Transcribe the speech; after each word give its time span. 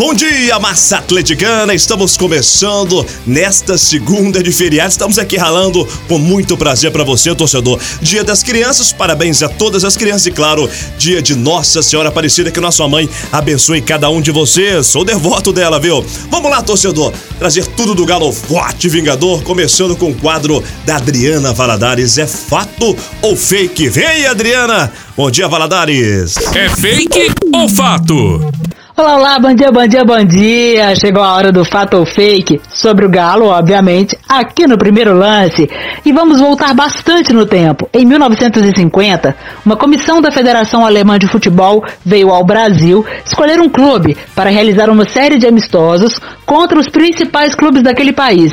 Bom 0.00 0.14
dia, 0.14 0.58
massa 0.58 0.96
atleticana! 0.96 1.74
Estamos 1.74 2.16
começando 2.16 3.04
nesta 3.26 3.76
segunda 3.76 4.42
de 4.42 4.50
feriado. 4.50 4.88
Estamos 4.88 5.18
aqui 5.18 5.36
ralando 5.36 5.86
com 6.08 6.16
muito 6.16 6.56
prazer 6.56 6.90
para 6.90 7.04
você, 7.04 7.34
torcedor. 7.34 7.78
Dia 8.00 8.24
das 8.24 8.42
Crianças, 8.42 8.94
parabéns 8.94 9.42
a 9.42 9.48
todas 9.50 9.84
as 9.84 9.98
crianças 9.98 10.24
e, 10.24 10.30
claro, 10.30 10.66
dia 10.96 11.20
de 11.20 11.34
Nossa 11.34 11.82
Senhora 11.82 12.08
Aparecida, 12.08 12.50
que 12.50 12.58
nossa 12.58 12.88
mãe 12.88 13.10
abençoe 13.30 13.82
cada 13.82 14.08
um 14.08 14.22
de 14.22 14.30
vocês. 14.30 14.86
Sou 14.86 15.04
devoto 15.04 15.52
dela, 15.52 15.78
viu? 15.78 16.02
Vamos 16.30 16.50
lá, 16.50 16.62
torcedor, 16.62 17.12
trazer 17.38 17.66
tudo 17.66 17.94
do 17.94 18.06
Galo 18.06 18.32
Forte 18.32 18.88
Vingador, 18.88 19.42
começando 19.42 19.94
com 19.94 20.12
o 20.12 20.14
quadro 20.14 20.64
da 20.86 20.96
Adriana 20.96 21.52
Valadares. 21.52 22.16
É 22.16 22.26
fato 22.26 22.96
ou 23.20 23.36
fake? 23.36 23.90
Vem, 23.90 24.26
Adriana! 24.26 24.90
Bom 25.14 25.30
dia, 25.30 25.46
Valadares! 25.46 26.36
É 26.54 26.70
fake 26.70 27.30
ou 27.52 27.68
fato? 27.68 28.40
Olá, 29.00 29.16
olá, 29.16 29.38
bom 29.38 29.54
dia, 29.54 29.72
bom 29.72 29.86
dia, 29.86 30.04
bom 30.04 30.22
dia. 30.22 30.94
Chegou 30.94 31.22
a 31.22 31.32
hora 31.32 31.50
do 31.50 31.64
fato 31.64 31.96
ou 31.96 32.04
fake 32.04 32.60
sobre 32.68 33.06
o 33.06 33.08
Galo, 33.08 33.46
obviamente, 33.46 34.14
aqui 34.28 34.66
no 34.66 34.76
primeiro 34.76 35.14
lance. 35.14 35.66
E 36.04 36.12
vamos 36.12 36.38
voltar 36.38 36.74
bastante 36.74 37.32
no 37.32 37.46
tempo. 37.46 37.88
Em 37.94 38.04
1950, 38.04 39.34
uma 39.64 39.74
comissão 39.74 40.20
da 40.20 40.30
Federação 40.30 40.84
Alemã 40.84 41.18
de 41.18 41.26
Futebol 41.26 41.82
veio 42.04 42.28
ao 42.28 42.44
Brasil 42.44 43.02
escolher 43.24 43.58
um 43.58 43.70
clube 43.70 44.18
para 44.34 44.50
realizar 44.50 44.90
uma 44.90 45.08
série 45.08 45.38
de 45.38 45.46
amistosos 45.46 46.20
contra 46.44 46.78
os 46.78 46.90
principais 46.90 47.54
clubes 47.54 47.82
daquele 47.82 48.12
país. 48.12 48.52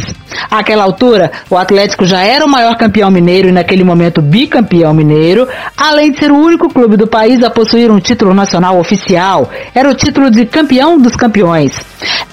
Àquela 0.50 0.84
altura, 0.84 1.32
o 1.50 1.58
Atlético 1.58 2.06
já 2.06 2.22
era 2.22 2.46
o 2.46 2.50
maior 2.50 2.76
campeão 2.78 3.12
mineiro 3.12 3.50
e 3.50 3.52
naquele 3.52 3.84
momento 3.84 4.22
bicampeão 4.22 4.94
mineiro, 4.94 5.48
além 5.76 6.12
de 6.12 6.20
ser 6.20 6.32
o 6.32 6.38
único 6.38 6.70
clube 6.70 6.98
do 6.98 7.08
país 7.08 7.44
a 7.44 7.50
possuir 7.50 7.92
um 7.92 8.00
título 8.00 8.34
nacional 8.34 8.80
oficial. 8.80 9.50
Era 9.74 9.90
o 9.90 9.96
título 9.96 10.30
de 10.30 10.46
campeão 10.46 10.98
dos 10.98 11.16
campeões. 11.16 11.74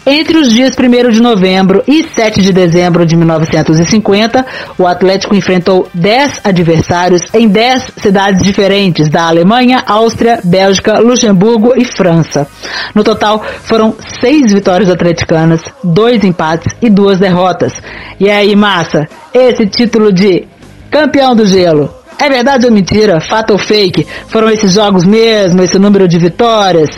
Entre 0.06 0.36
os 0.36 0.52
dias 0.52 0.77
1 0.78 1.10
de 1.10 1.22
novembro 1.22 1.82
e 1.88 2.02
7 2.02 2.42
de 2.42 2.52
dezembro 2.52 3.06
de 3.06 3.16
1950, 3.16 4.44
o 4.77 4.86
Atlético 4.86 5.34
enfrentou 5.34 5.88
10 5.94 6.42
adversários 6.44 7.22
em 7.32 7.48
10 7.48 7.92
cidades 7.97 8.42
diferentes 8.42 9.08
da 9.08 9.27
Alemanha, 9.27 9.82
Áustria, 9.86 10.41
Bélgica, 10.44 11.00
Luxemburgo 11.00 11.72
e 11.75 11.86
França. 11.86 12.47
No 12.94 13.02
total, 13.02 13.42
foram 13.62 13.94
seis 14.20 14.52
vitórias 14.52 14.91
atleticanas, 14.91 15.62
dois 15.82 16.22
empates 16.22 16.75
e 16.82 16.91
duas 16.91 17.19
derrotas. 17.19 17.72
E 18.19 18.31
aí, 18.31 18.55
massa, 18.55 19.06
esse 19.33 19.67
título 19.67 20.12
de 20.12 20.47
campeão 20.91 21.34
do 21.34 21.45
gelo 21.45 21.92
é 22.19 22.28
verdade 22.28 22.67
ou 22.67 22.73
mentira? 22.73 23.20
Fato 23.20 23.53
ou 23.53 23.59
fake? 23.59 24.06
Foram 24.28 24.50
esses 24.50 24.73
jogos 24.73 25.05
mesmo, 25.05 25.62
esse 25.62 25.78
número 25.78 26.06
de 26.06 26.19
vitórias? 26.19 26.91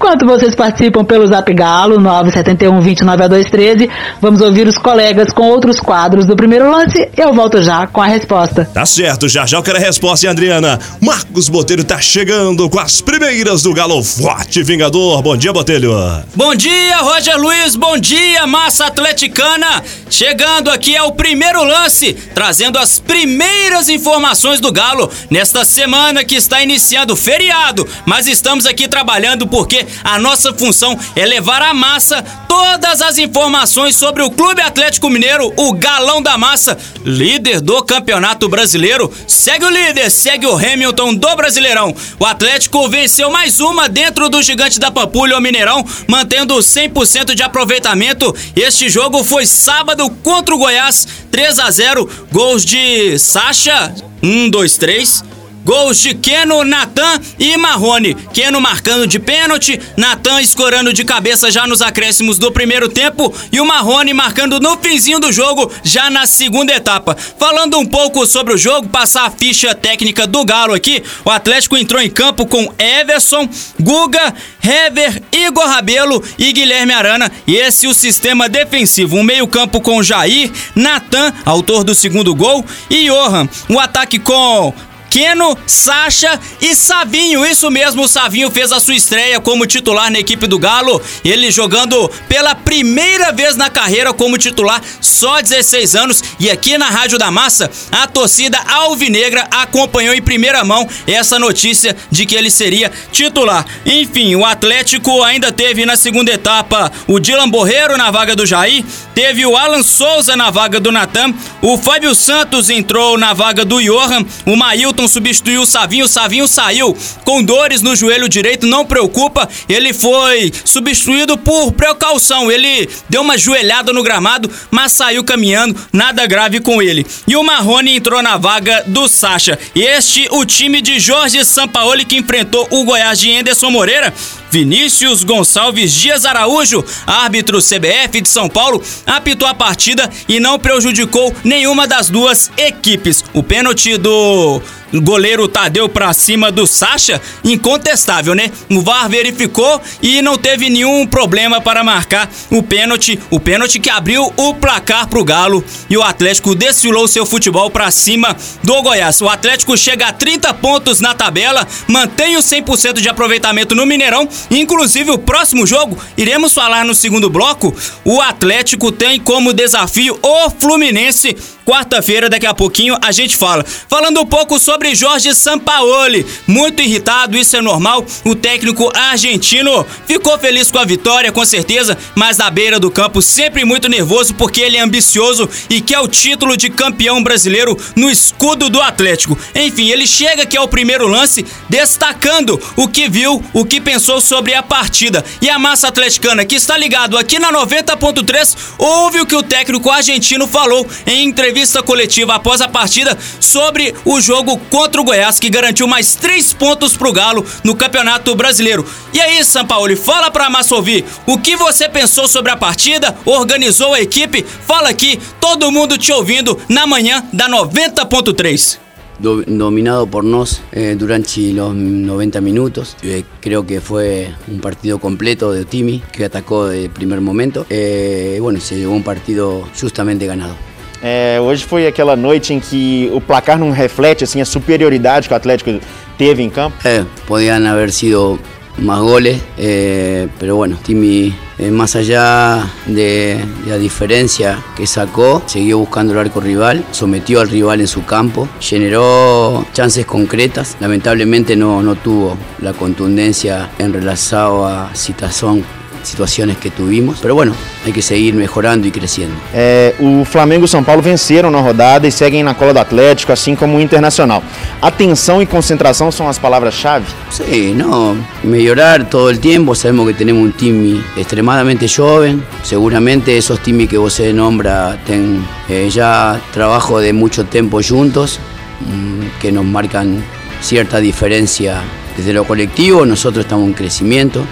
Enquanto 0.00 0.24
vocês 0.24 0.54
participam 0.54 1.04
pelo 1.04 1.26
Zap 1.26 1.52
Galo 1.52 2.00
971 2.00 2.80
29 2.80 3.28
213, 3.28 3.90
vamos 4.18 4.40
ouvir 4.40 4.66
os 4.66 4.78
colegas 4.78 5.30
com 5.30 5.42
outros 5.50 5.78
quadros 5.78 6.24
do 6.24 6.34
primeiro 6.34 6.70
lance. 6.70 7.10
Eu 7.14 7.34
volto 7.34 7.62
já 7.62 7.86
com 7.86 8.00
a 8.00 8.06
resposta. 8.06 8.64
Tá 8.72 8.86
certo, 8.86 9.28
já 9.28 9.44
já 9.44 9.58
eu 9.58 9.62
quero 9.62 9.76
a 9.76 9.80
resposta, 9.80 10.24
hein, 10.24 10.30
Adriana? 10.30 10.80
Marcos 11.02 11.50
Botelho 11.50 11.84
tá 11.84 12.00
chegando 12.00 12.70
com 12.70 12.80
as 12.80 13.02
primeiras 13.02 13.62
do 13.62 13.74
Galo 13.74 14.02
Forte 14.02 14.62
Vingador. 14.62 15.20
Bom 15.20 15.36
dia, 15.36 15.52
Botelho. 15.52 15.92
Bom 16.34 16.54
dia, 16.54 16.96
Roger 16.96 17.38
Luiz. 17.38 17.76
Bom 17.76 17.98
dia, 17.98 18.46
massa 18.46 18.86
atleticana. 18.86 19.84
Chegando 20.08 20.70
aqui 20.70 20.96
é 20.96 21.02
o 21.02 21.12
primeiro 21.12 21.62
lance, 21.62 22.14
trazendo 22.34 22.78
as 22.78 22.98
primeiras 22.98 23.90
informações 23.90 24.60
do 24.60 24.72
Galo 24.72 25.10
nesta 25.28 25.62
semana 25.62 26.24
que 26.24 26.36
está 26.36 26.62
iniciando 26.62 27.12
o 27.12 27.16
feriado, 27.16 27.86
mas 28.06 28.26
estamos 28.26 28.64
aqui 28.64 28.88
trabalhando 28.88 29.46
porque 29.46 29.89
a 30.02 30.18
nossa 30.18 30.52
função 30.52 30.98
é 31.14 31.24
levar 31.24 31.62
à 31.62 31.74
massa 31.74 32.22
todas 32.48 33.00
as 33.00 33.18
informações 33.18 33.96
sobre 33.96 34.22
o 34.22 34.30
Clube 34.30 34.60
Atlético 34.60 35.08
Mineiro, 35.08 35.52
o 35.56 35.72
galão 35.72 36.22
da 36.22 36.36
massa, 36.36 36.76
líder 37.04 37.60
do 37.60 37.82
Campeonato 37.82 38.48
Brasileiro. 38.48 39.12
Segue 39.26 39.64
o 39.64 39.70
líder, 39.70 40.10
segue 40.10 40.46
o 40.46 40.56
Hamilton 40.56 41.14
do 41.14 41.36
Brasileirão. 41.36 41.94
O 42.18 42.26
Atlético 42.26 42.88
venceu 42.88 43.30
mais 43.30 43.60
uma 43.60 43.88
dentro 43.88 44.28
do 44.28 44.42
Gigante 44.42 44.78
da 44.78 44.90
Pampulha, 44.90 45.38
o 45.38 45.40
Mineirão, 45.40 45.84
mantendo 46.06 46.54
100% 46.54 47.34
de 47.34 47.42
aproveitamento. 47.42 48.34
Este 48.54 48.88
jogo 48.88 49.24
foi 49.24 49.46
sábado 49.46 50.08
contra 50.22 50.54
o 50.54 50.58
Goiás, 50.58 51.06
3 51.30 51.58
a 51.58 51.70
0, 51.70 52.08
gols 52.32 52.64
de 52.64 53.18
Sacha, 53.18 53.94
1 54.22 54.50
2 54.50 54.76
3 54.76 55.39
Gols 55.64 55.98
de 55.98 56.14
Keno, 56.14 56.64
Natan 56.64 57.20
e 57.38 57.56
Marrone. 57.56 58.14
Keno 58.32 58.60
marcando 58.60 59.06
de 59.06 59.18
pênalti, 59.18 59.80
Natan 59.96 60.40
escorando 60.40 60.92
de 60.92 61.04
cabeça 61.04 61.50
já 61.50 61.66
nos 61.66 61.82
acréscimos 61.82 62.38
do 62.38 62.50
primeiro 62.50 62.88
tempo 62.88 63.32
e 63.52 63.60
o 63.60 63.66
Marrone 63.66 64.14
marcando 64.14 64.58
no 64.58 64.76
finzinho 64.78 65.20
do 65.20 65.32
jogo, 65.32 65.70
já 65.82 66.08
na 66.10 66.26
segunda 66.26 66.72
etapa. 66.72 67.16
Falando 67.38 67.78
um 67.78 67.86
pouco 67.86 68.26
sobre 68.26 68.54
o 68.54 68.58
jogo, 68.58 68.88
passar 68.88 69.26
a 69.26 69.30
ficha 69.30 69.74
técnica 69.74 70.26
do 70.26 70.44
Galo 70.44 70.74
aqui, 70.74 71.02
o 71.24 71.30
Atlético 71.30 71.76
entrou 71.76 72.00
em 72.00 72.10
campo 72.10 72.46
com 72.46 72.72
Everson, 72.78 73.48
Guga, 73.78 74.34
Hever, 74.62 75.22
Igor 75.32 75.66
Rabelo 75.66 76.22
e 76.38 76.52
Guilherme 76.52 76.92
Arana. 76.92 77.30
E 77.46 77.56
esse 77.56 77.86
é 77.86 77.88
o 77.88 77.94
sistema 77.94 78.48
defensivo. 78.48 79.16
Um 79.16 79.22
meio-campo 79.22 79.80
com 79.80 80.02
Jair, 80.02 80.50
Natan, 80.74 81.32
autor 81.44 81.84
do 81.84 81.94
segundo 81.94 82.34
gol, 82.34 82.64
e 82.88 83.06
Johan. 83.06 83.48
O 83.68 83.78
ataque 83.78 84.18
com 84.18 84.72
Keno, 85.10 85.58
Sacha 85.66 86.38
e 86.60 86.74
Savinho. 86.74 87.44
Isso 87.44 87.68
mesmo, 87.70 88.04
o 88.04 88.08
Savinho 88.08 88.50
fez 88.50 88.70
a 88.70 88.78
sua 88.78 88.94
estreia 88.94 89.40
como 89.40 89.66
titular 89.66 90.10
na 90.10 90.20
equipe 90.20 90.46
do 90.46 90.58
Galo. 90.58 91.02
Ele 91.24 91.50
jogando 91.50 92.08
pela 92.28 92.54
primeira 92.54 93.32
vez 93.32 93.56
na 93.56 93.68
carreira 93.68 94.12
como 94.12 94.38
titular, 94.38 94.80
só 95.00 95.42
16 95.42 95.96
anos. 95.96 96.22
E 96.38 96.48
aqui 96.48 96.78
na 96.78 96.88
Rádio 96.88 97.18
da 97.18 97.30
Massa, 97.30 97.70
a 97.90 98.06
torcida 98.06 98.58
alvinegra 98.68 99.48
acompanhou 99.50 100.14
em 100.14 100.22
primeira 100.22 100.64
mão 100.64 100.88
essa 101.06 101.38
notícia 101.38 101.96
de 102.10 102.24
que 102.24 102.36
ele 102.36 102.50
seria 102.50 102.90
titular. 103.10 103.66
Enfim, 103.84 104.34
o 104.36 104.44
Atlético 104.44 105.22
ainda 105.22 105.50
teve 105.50 105.84
na 105.84 105.96
segunda 105.96 106.30
etapa 106.32 106.90
o 107.06 107.18
Dylan 107.18 107.48
Borreiro 107.48 107.96
na 107.96 108.10
vaga 108.10 108.36
do 108.36 108.46
Jair, 108.46 108.84
teve 109.14 109.44
o 109.44 109.56
Alan 109.56 109.82
Souza 109.82 110.36
na 110.36 110.50
vaga 110.50 110.78
do 110.78 110.92
Natan, 110.92 111.34
o 111.60 111.76
Fábio 111.76 112.14
Santos 112.14 112.70
entrou 112.70 113.18
na 113.18 113.32
vaga 113.32 113.64
do 113.64 113.80
Johan, 113.80 114.24
o 114.46 114.56
Mailton 114.56 114.99
substituiu 115.08 115.62
o 115.62 115.66
Savinho, 115.66 116.04
o 116.04 116.08
Savinho 116.08 116.48
saiu 116.48 116.96
com 117.24 117.42
dores 117.42 117.82
no 117.82 117.94
joelho 117.94 118.28
direito, 118.28 118.66
não 118.66 118.84
preocupa, 118.84 119.48
ele 119.68 119.92
foi 119.92 120.52
substituído 120.64 121.36
por 121.36 121.72
precaução, 121.72 122.50
ele 122.50 122.88
deu 123.08 123.22
uma 123.22 123.36
joelhada 123.36 123.92
no 123.92 124.02
gramado, 124.02 124.50
mas 124.70 124.92
saiu 124.92 125.24
caminhando, 125.24 125.76
nada 125.92 126.26
grave 126.26 126.60
com 126.60 126.82
ele. 126.82 127.06
E 127.26 127.36
o 127.36 127.42
Marrone 127.42 127.96
entrou 127.96 128.22
na 128.22 128.36
vaga 128.36 128.84
do 128.86 129.08
Sacha. 129.08 129.58
Este, 129.74 130.28
o 130.30 130.44
time 130.44 130.80
de 130.80 130.98
Jorge 130.98 131.44
Sampaoli 131.44 132.04
que 132.04 132.16
enfrentou 132.16 132.66
o 132.70 132.84
Goiás 132.84 133.18
de 133.18 133.32
Anderson 133.32 133.70
Moreira, 133.70 134.12
Vinícius 134.50 135.22
Gonçalves 135.22 135.92
Dias 135.92 136.24
Araújo, 136.24 136.84
árbitro 137.06 137.58
CBF 137.58 138.20
de 138.20 138.28
São 138.28 138.48
Paulo, 138.48 138.82
apitou 139.06 139.46
a 139.46 139.54
partida 139.54 140.10
e 140.28 140.40
não 140.40 140.58
prejudicou 140.58 141.34
nenhuma 141.44 141.86
das 141.86 142.10
duas 142.10 142.50
equipes. 142.56 143.24
O 143.32 143.42
pênalti 143.42 143.96
do 143.96 144.60
goleiro 144.98 145.46
Tadeu 145.46 145.88
pra 145.88 146.12
cima 146.12 146.50
do 146.50 146.66
Sacha, 146.66 147.20
incontestável, 147.44 148.34
né? 148.34 148.50
O 148.68 148.80
VAR 148.80 149.08
verificou 149.08 149.80
e 150.02 150.20
não 150.20 150.36
teve 150.36 150.68
nenhum 150.68 151.06
problema 151.06 151.60
para 151.60 151.84
marcar 151.84 152.28
o 152.50 152.62
pênalti, 152.62 153.18
o 153.30 153.38
pênalti 153.38 153.78
que 153.78 153.88
abriu 153.88 154.32
o 154.36 154.54
placar 154.54 155.06
pro 155.06 155.22
Galo 155.22 155.64
e 155.88 155.96
o 155.96 156.02
Atlético 156.02 156.56
desfilou 156.56 157.06
seu 157.06 157.24
futebol 157.24 157.70
para 157.70 157.90
cima 157.90 158.36
do 158.64 158.82
Goiás. 158.82 159.20
O 159.20 159.28
Atlético 159.28 159.76
chega 159.76 160.06
a 160.06 160.12
30 160.12 160.52
pontos 160.54 161.00
na 161.00 161.14
tabela, 161.14 161.66
mantém 161.86 162.36
o 162.36 162.40
100% 162.40 162.94
de 162.94 163.08
aproveitamento 163.08 163.74
no 163.74 163.86
Mineirão, 163.86 164.28
inclusive 164.50 165.10
o 165.10 165.18
próximo 165.18 165.66
jogo, 165.66 165.98
iremos 166.16 166.52
falar 166.52 166.84
no 166.84 166.94
segundo 166.94 167.28
bloco, 167.28 167.74
o 168.04 168.20
Atlético 168.20 168.92
tem 168.92 169.18
como 169.18 169.52
desafio 169.52 170.18
o 170.22 170.50
Fluminense 170.50 171.36
Quarta-feira, 171.70 172.28
daqui 172.28 172.46
a 172.46 172.52
pouquinho, 172.52 172.96
a 173.00 173.12
gente 173.12 173.36
fala. 173.36 173.64
Falando 173.88 174.20
um 174.20 174.26
pouco 174.26 174.58
sobre 174.58 174.92
Jorge 174.92 175.32
Sampaoli. 175.32 176.26
Muito 176.44 176.82
irritado, 176.82 177.38
isso 177.38 177.56
é 177.56 177.62
normal. 177.62 178.04
O 178.24 178.34
técnico 178.34 178.90
argentino 178.92 179.86
ficou 180.04 180.36
feliz 180.36 180.68
com 180.68 180.80
a 180.80 180.84
vitória, 180.84 181.30
com 181.30 181.44
certeza, 181.44 181.96
mas 182.16 182.38
na 182.38 182.50
beira 182.50 182.80
do 182.80 182.90
campo 182.90 183.22
sempre 183.22 183.64
muito 183.64 183.88
nervoso 183.88 184.34
porque 184.34 184.60
ele 184.60 184.78
é 184.78 184.80
ambicioso 184.80 185.48
e 185.68 185.80
quer 185.80 186.00
o 186.00 186.08
título 186.08 186.56
de 186.56 186.70
campeão 186.70 187.22
brasileiro 187.22 187.78
no 187.94 188.10
escudo 188.10 188.68
do 188.68 188.80
Atlético. 188.80 189.38
Enfim, 189.54 189.90
ele 189.90 190.08
chega 190.08 190.42
aqui 190.42 190.56
ao 190.56 190.66
primeiro 190.66 191.06
lance 191.06 191.46
destacando 191.68 192.60
o 192.74 192.88
que 192.88 193.08
viu, 193.08 193.44
o 193.52 193.64
que 193.64 193.80
pensou 193.80 194.20
sobre 194.20 194.54
a 194.54 194.62
partida. 194.62 195.24
E 195.40 195.48
a 195.48 195.56
massa 195.56 195.86
atleticana 195.86 196.44
que 196.44 196.56
está 196.56 196.76
ligado 196.76 197.16
aqui 197.16 197.38
na 197.38 197.52
90.3 197.52 198.56
ouve 198.76 199.20
o 199.20 199.26
que 199.26 199.36
o 199.36 199.42
técnico 199.44 199.88
argentino 199.88 200.48
falou 200.48 200.84
em 201.06 201.28
entrevista 201.28 201.59
entrevista 201.60 201.82
coletiva 201.82 202.34
após 202.34 202.60
a 202.62 202.68
partida 202.68 203.16
sobre 203.38 203.94
o 204.04 204.18
jogo 204.20 204.56
contra 204.70 205.00
o 205.00 205.04
Goiás, 205.04 205.38
que 205.38 205.50
garantiu 205.50 205.86
mais 205.86 206.14
três 206.14 206.54
pontos 206.54 206.96
pro 206.96 207.12
Galo 207.12 207.44
no 207.62 207.74
Campeonato 207.74 208.34
Brasileiro. 208.34 208.84
E 209.12 209.20
aí, 209.20 209.44
São 209.44 209.66
Paulo, 209.66 209.94
fala 209.96 210.30
massa 210.48 210.74
ouvir 210.74 211.04
o 211.26 211.38
que 211.38 211.56
você 211.56 211.88
pensou 211.88 212.26
sobre 212.26 212.50
a 212.50 212.56
partida, 212.56 213.14
organizou 213.26 213.92
a 213.92 214.00
equipe, 214.00 214.44
fala 214.66 214.88
aqui, 214.88 215.20
todo 215.38 215.70
mundo 215.70 215.98
te 215.98 216.12
ouvindo 216.12 216.58
na 216.68 216.86
manhã 216.86 217.22
da 217.32 217.48
90.3. 217.48 218.78
dominado 219.18 220.06
por 220.06 220.24
nos 220.24 220.62
eh, 220.72 220.96
durante 220.98 221.52
los 221.52 221.74
90 221.74 222.40
minutos. 222.40 222.96
Eh, 223.02 223.22
creo 223.40 223.66
que 223.66 223.82
fue 223.82 224.32
un 224.48 224.60
partido 224.60 224.98
completo 224.98 225.52
de 225.52 225.66
Timi 225.66 226.02
que 226.10 226.24
atacó 226.24 226.68
de 226.68 226.88
primer 226.88 227.20
momento. 227.20 227.66
Eh, 227.68 228.38
bueno, 228.40 228.60
se 228.60 228.78
llevó 228.78 228.94
un 228.94 229.04
partido 229.04 229.68
justamente 229.78 230.26
ganado. 230.26 230.69
É, 231.02 231.38
hoje 231.40 231.64
foi 231.64 231.86
aquela 231.86 232.14
noite 232.14 232.52
em 232.52 232.60
que 232.60 233.10
o 233.12 233.20
placar 233.20 233.58
não 233.58 233.70
reflete 233.70 234.24
assim 234.24 234.40
a 234.40 234.44
superioridade 234.44 235.28
que 235.28 235.34
o 235.34 235.36
Atlético 235.36 235.80
teve 236.18 236.42
em 236.42 236.50
campo. 236.50 236.76
É, 236.84 237.04
podiam 237.26 237.66
haber 237.66 237.90
sido 237.90 238.38
más 238.78 239.00
goles, 239.00 239.40
eh, 239.58 240.28
pero 240.38 240.56
bueno, 240.56 240.78
Timmy, 240.82 241.34
eh, 241.58 241.70
más 241.70 241.96
allá 241.96 242.70
de, 242.86 243.38
de, 243.64 243.70
la 243.70 243.78
diferencia 243.78 244.62
que 244.76 244.86
sacó, 244.86 245.42
siguió 245.46 245.78
buscando 245.78 246.12
el 246.12 246.18
arco 246.18 246.40
rival, 246.40 246.84
sometió 246.90 247.40
al 247.40 247.48
rival 247.48 247.80
en 247.80 247.88
su 247.88 248.04
campo, 248.04 248.48
generó 248.58 249.66
chances 249.72 250.06
concretas, 250.06 250.76
lamentablemente 250.80 251.56
no, 251.56 251.82
no 251.82 251.94
tuvo 251.96 252.36
la 252.60 252.72
contundencia 252.72 253.70
en 253.78 253.92
relación 253.92 254.20
a 254.64 254.90
Citazón 254.94 255.64
situações 256.02 256.56
que 256.58 256.70
tivemos. 256.70 257.20
Mas, 257.22 257.32
bueno, 257.32 257.54
hay 257.84 257.92
que 257.92 258.02
seguir 258.02 258.34
melhorando 258.34 258.86
e 258.86 258.90
crescendo. 258.90 259.34
É, 259.52 259.94
o 259.98 260.24
Flamengo 260.24 260.64
e 260.64 260.66
o 260.66 260.68
São 260.68 260.82
Paulo 260.82 261.02
venceram 261.02 261.50
na 261.50 261.60
rodada 261.60 262.06
e 262.06 262.12
seguem 262.12 262.42
na 262.42 262.54
cola 262.54 262.72
do 262.72 262.80
Atlético, 262.80 263.32
assim 263.32 263.54
como 263.54 263.76
o 263.76 263.80
Internacional. 263.80 264.42
Atenção 264.80 265.40
e 265.42 265.46
concentração 265.46 266.10
são 266.10 266.28
as 266.28 266.38
palavras-chave? 266.38 267.06
Sim, 267.30 267.74
não. 267.74 268.16
Melhorar 268.42 269.04
todo 269.04 269.34
o 269.34 269.38
tempo. 269.38 269.74
Sabemos 269.74 270.06
que 270.06 270.14
temos 270.14 270.42
um 270.42 270.50
time 270.50 271.02
extremadamente 271.16 271.86
jovem. 271.86 272.42
Seguramente 272.62 273.30
esses 273.30 273.58
times 273.58 273.88
que 273.88 273.98
você 273.98 274.32
nombra 274.32 274.98
têm 275.06 275.42
eh, 275.68 275.88
já 275.88 276.40
trabalho 276.52 277.00
de 277.00 277.12
muito 277.12 277.44
tempo 277.44 277.82
juntos, 277.82 278.38
mmm, 278.80 279.38
que 279.40 279.50
nos 279.50 279.64
marcan 279.64 280.22
cierta 280.60 281.00
diferencia 281.00 281.82
desde 282.16 282.32
lo 282.32 282.44
colectivo. 282.44 283.04
Nosotros 283.06 283.44
estamos 283.44 283.66
en 283.66 283.74
crecimiento. 283.74 284.44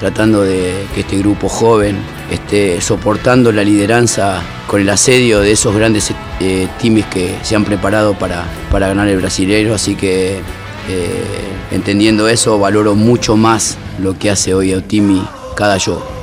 Tratando 0.00 0.42
de 0.42 0.86
que 0.94 1.00
este 1.00 1.18
grupo 1.18 1.48
joven 1.48 1.96
esté 2.30 2.80
soportando 2.80 3.52
la 3.52 3.64
lideranza 3.64 4.42
con 4.66 4.80
el 4.80 4.88
asedio 4.88 5.40
de 5.40 5.52
esos 5.52 5.74
grandes 5.74 6.12
eh, 6.40 6.68
timis 6.78 7.06
que 7.06 7.34
se 7.42 7.56
han 7.56 7.64
preparado 7.64 8.14
para, 8.14 8.44
para 8.70 8.88
ganar 8.88 9.08
el 9.08 9.18
brasileño, 9.18 9.74
así 9.74 9.94
que 9.94 10.40
eh, 10.88 11.24
entendiendo 11.72 12.28
eso 12.28 12.58
valoro 12.58 12.94
mucho 12.94 13.36
más 13.36 13.76
lo 14.02 14.18
que 14.18 14.30
hace 14.30 14.54
hoy 14.54 14.72
el 14.72 14.84
Timi 14.84 15.22
cada 15.56 15.78
jogo. 15.78 16.18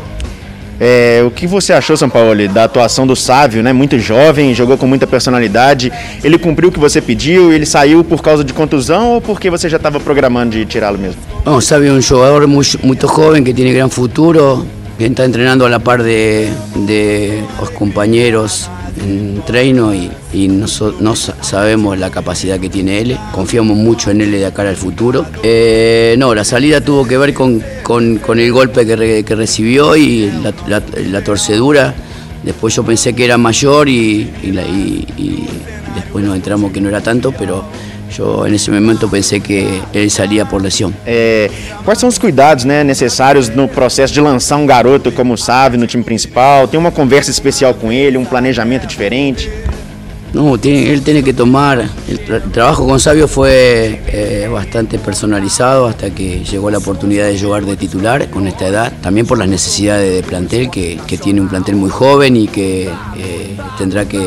É, 0.78 1.24
o 1.26 1.32
que 1.32 1.48
você 1.48 1.72
achou, 1.72 1.96
São 1.96 2.10
Paulo, 2.10 2.48
da 2.50 2.66
atuação 2.66 3.08
do 3.08 3.16
Sávio, 3.16 3.64
né? 3.64 3.72
Muito 3.72 3.98
jovem, 3.98 4.54
jogou 4.54 4.78
com 4.78 4.86
muita 4.86 5.08
personalidade. 5.08 5.90
Ele 6.22 6.38
cumpriu 6.38 6.68
o 6.68 6.72
que 6.72 6.80
você 6.80 7.02
pediu? 7.02 7.54
Ele 7.54 7.66
saiu 7.66 8.04
por 8.04 8.22
causa 8.22 8.44
de 8.44 8.52
contusão 8.52 9.12
ou 9.12 9.22
porque 9.22 9.50
você 9.50 9.70
já 9.70 9.78
estava 9.78 10.02
programando 10.02 10.52
de 10.52 10.66
tirá-lo 10.66 10.98
mesmo? 10.98 11.35
Não, 11.46 11.62
Sávio 11.62 11.90
é 11.90 11.94
um 11.94 12.02
jogador 12.02 12.48
muito, 12.48 12.84
muito 12.84 13.08
jovem 13.08 13.44
que 13.44 13.54
tem 13.54 13.72
grande 13.72 13.94
futuro, 13.94 14.66
que 14.98 15.04
está 15.04 15.30
treinando 15.30 15.64
a 15.64 15.70
la 15.70 15.80
par 15.80 16.02
de, 16.02 16.50
de 16.88 17.44
os 17.62 17.70
companheiros 17.70 18.68
en 19.00 19.44
treino 19.46 19.94
y, 19.94 20.10
y 20.34 20.48
no, 20.48 20.66
no, 21.00 21.16
sabemos 21.16 22.00
la 22.00 22.10
capacidad 22.10 22.60
que 22.60 22.68
tiene 22.68 23.00
él, 23.00 23.20
confiamos 23.32 23.78
mucho 23.78 24.10
en 24.10 24.22
él 24.22 24.32
de 24.32 24.52
cara 24.52 24.70
al 24.70 24.76
futuro. 24.76 25.24
Eh, 25.44 26.16
no, 26.18 26.34
la 26.34 26.44
salida 26.44 26.82
tuvo 26.82 27.06
que 27.06 27.16
ver 27.16 27.36
con, 27.36 27.62
con, 27.84 28.40
el 28.40 28.52
golpe 28.52 28.84
que, 28.84 29.24
que, 29.24 29.36
recibió 29.36 29.96
y 29.96 30.32
la, 30.68 31.24
torcedura. 31.24 31.94
Después 32.44 32.74
yo 32.74 32.84
pensé 32.84 33.14
que 33.14 33.24
era 33.24 33.38
mayor 33.38 33.88
y, 33.88 34.32
y, 34.42 35.08
y 35.16 35.48
después 35.94 36.26
nos 36.26 36.36
enteramos 36.36 36.72
que 36.72 36.82
no 36.82 36.90
era 36.90 37.02
tanto, 37.02 37.32
pero 37.32 37.66
eu 38.20 38.44
nesse 38.46 38.70
momento 38.70 39.08
pensei 39.10 39.40
que 39.40 39.82
ele 39.94 40.10
saía 40.10 40.46
por 40.46 40.62
lesão. 40.62 40.94
É, 41.06 41.50
quais 41.84 42.00
são 42.00 42.10
os 42.10 42.18
cuidados 42.18 42.66
né, 42.66 42.84
necessários 42.84 43.50
no 43.50 43.68
processo 43.68 44.14
de 44.14 44.22
lançar 44.22 44.58
um 44.58 44.66
garoto 44.66 45.12
como 45.12 45.34
o 45.34 45.38
Sávio 45.38 45.80
no 45.80 45.88
time 45.88 46.04
principal? 46.04 46.68
Tem 46.68 46.80
uma 46.80 46.92
conversa 46.92 47.32
especial 47.32 47.74
com 47.74 47.92
ele, 47.92 48.18
um 48.18 48.26
planejamento 48.26 48.88
diferente? 48.88 49.50
No, 50.36 50.56
él 50.56 51.02
tiene 51.02 51.24
que 51.24 51.32
tomar, 51.32 51.90
el, 52.10 52.20
tra 52.20 52.36
el 52.36 52.52
trabajo 52.52 52.86
con 52.86 53.00
Sabio 53.00 53.26
fue 53.26 54.02
eh, 54.08 54.50
bastante 54.52 55.00
personalizado 55.00 55.88
hasta 55.88 56.10
que 56.10 56.44
llegó 56.44 56.70
la 56.70 56.80
oportunidad 56.80 57.28
de 57.28 57.40
jugar 57.40 57.66
de 57.66 57.78
titular 57.78 58.30
con 58.30 58.46
esta 58.46 58.68
edad, 58.68 58.92
también 59.02 59.26
por 59.26 59.38
las 59.38 59.48
necesidades 59.48 60.14
de 60.14 60.28
plantel, 60.28 60.70
que, 60.70 61.00
que 61.08 61.18
tiene 61.18 61.40
un 61.40 61.48
plantel 61.48 61.78
muy 61.78 61.90
joven 61.90 62.36
y 62.36 62.50
que 62.50 62.90
eh, 63.18 63.58
tendrá 63.78 64.10
que 64.10 64.20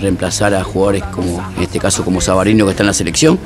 reemplazar 0.00 0.54
a 0.54 0.62
jugadores 0.62 1.02
como, 1.10 1.44
en 1.56 1.64
este 1.64 1.80
caso 1.80 2.04
como 2.04 2.20
Sabarino 2.20 2.64
que 2.66 2.70
está 2.70 2.84
en 2.84 2.86
la 2.86 2.94
selección, 2.94 3.36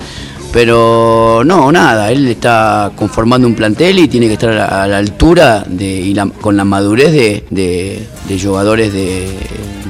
pero 0.52 1.42
no, 1.44 1.70
nada, 1.70 2.10
él 2.10 2.28
está 2.28 2.92
conformando 2.96 3.46
un 3.46 3.54
plantel 3.54 3.98
y 3.98 4.08
tiene 4.08 4.26
que 4.26 4.34
estar 4.34 4.50
a 4.52 4.86
la, 4.86 4.98
altura 4.98 5.64
de, 5.66 5.86
y 5.86 6.14
la, 6.14 6.26
con 6.26 6.56
la 6.56 6.64
madurez 6.64 7.12
de, 7.12 7.44
de, 7.50 8.06
de 8.28 8.40
jugadores 8.40 8.92
de 8.92 9.26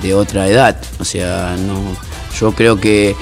de 0.01 0.15
otra 0.15 0.49
edad. 0.49 0.77
O 0.99 1.05
sea, 1.05 1.57
no, 1.59 1.97
yo 2.39 2.53
creo 2.53 2.79
que 2.79 3.15